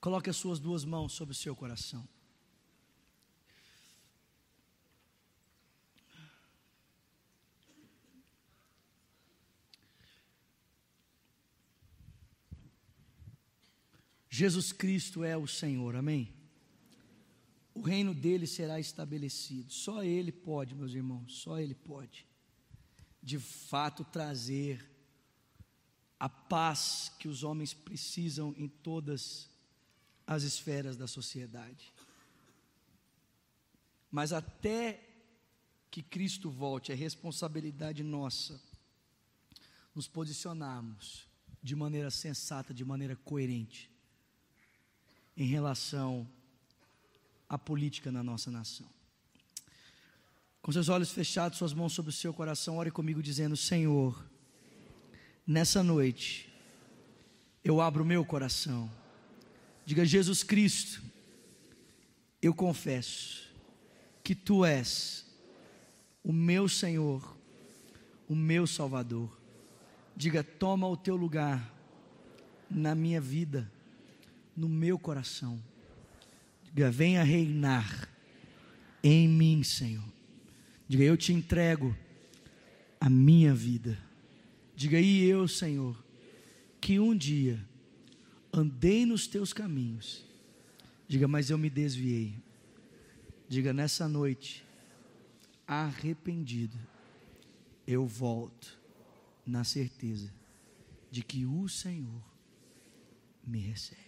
Coloque 0.00 0.30
as 0.30 0.36
suas 0.36 0.60
duas 0.60 0.84
mãos 0.84 1.14
sobre 1.14 1.32
o 1.32 1.36
seu 1.36 1.56
coração. 1.56 2.08
Jesus 14.36 14.72
Cristo 14.72 15.22
é 15.22 15.36
o 15.36 15.46
Senhor, 15.46 15.94
amém? 15.94 16.34
O 17.72 17.80
reino 17.80 18.12
dele 18.12 18.48
será 18.48 18.80
estabelecido. 18.80 19.72
Só 19.72 20.02
Ele 20.02 20.32
pode, 20.32 20.74
meus 20.74 20.92
irmãos, 20.92 21.36
só 21.36 21.60
Ele 21.60 21.72
pode, 21.72 22.26
de 23.22 23.38
fato, 23.38 24.02
trazer 24.02 24.90
a 26.18 26.28
paz 26.28 27.12
que 27.16 27.28
os 27.28 27.44
homens 27.44 27.72
precisam 27.72 28.52
em 28.58 28.66
todas 28.66 29.48
as 30.26 30.42
esferas 30.42 30.96
da 30.96 31.06
sociedade. 31.06 31.94
Mas 34.10 34.32
até 34.32 35.00
que 35.92 36.02
Cristo 36.02 36.50
volte, 36.50 36.90
é 36.90 36.94
responsabilidade 36.96 38.02
nossa 38.02 38.60
nos 39.94 40.08
posicionarmos 40.08 41.24
de 41.62 41.76
maneira 41.76 42.10
sensata, 42.10 42.74
de 42.74 42.84
maneira 42.84 43.14
coerente 43.14 43.93
em 45.36 45.46
relação 45.46 46.26
à 47.48 47.58
política 47.58 48.10
na 48.10 48.22
nossa 48.22 48.50
nação. 48.50 48.86
Com 50.62 50.72
seus 50.72 50.88
olhos 50.88 51.10
fechados, 51.10 51.58
suas 51.58 51.74
mãos 51.74 51.92
sobre 51.92 52.10
o 52.10 52.14
seu 52.14 52.32
coração, 52.32 52.78
ore 52.78 52.90
comigo 52.90 53.22
dizendo: 53.22 53.56
Senhor, 53.56 54.24
nessa 55.46 55.82
noite, 55.82 56.52
eu 57.62 57.80
abro 57.80 58.02
o 58.02 58.06
meu 58.06 58.24
coração. 58.24 58.90
Diga, 59.84 60.04
Jesus 60.04 60.42
Cristo, 60.42 61.02
eu 62.40 62.54
confesso 62.54 63.52
que 64.22 64.34
Tu 64.34 64.64
és 64.64 65.26
o 66.22 66.32
meu 66.32 66.66
Senhor, 66.66 67.36
o 68.26 68.34
meu 68.34 68.66
Salvador. 68.66 69.38
Diga, 70.16 70.42
toma 70.42 70.88
o 70.88 70.96
teu 70.96 71.16
lugar 71.16 71.70
na 72.70 72.94
minha 72.94 73.20
vida 73.20 73.70
no 74.56 74.68
meu 74.68 74.98
coração. 74.98 75.62
Diga, 76.64 76.90
venha 76.90 77.22
reinar 77.22 78.08
em 79.02 79.28
mim, 79.28 79.62
Senhor. 79.62 80.04
Diga, 80.88 81.04
eu 81.04 81.16
te 81.16 81.32
entrego 81.32 81.96
a 83.00 83.08
minha 83.08 83.54
vida. 83.54 83.98
Diga, 84.74 85.00
e 85.00 85.24
eu, 85.24 85.46
Senhor, 85.46 86.02
que 86.80 86.98
um 86.98 87.16
dia 87.16 87.64
andei 88.52 89.06
nos 89.06 89.26
teus 89.26 89.52
caminhos. 89.52 90.24
Diga, 91.06 91.28
mas 91.28 91.50
eu 91.50 91.58
me 91.58 91.70
desviei. 91.70 92.34
Diga, 93.48 93.72
nessa 93.72 94.08
noite, 94.08 94.64
arrependido, 95.66 96.78
eu 97.86 98.06
volto 98.06 98.78
na 99.46 99.64
certeza 99.64 100.32
de 101.10 101.22
que 101.22 101.44
o 101.44 101.68
Senhor 101.68 102.22
me 103.46 103.60
recebe. 103.60 104.03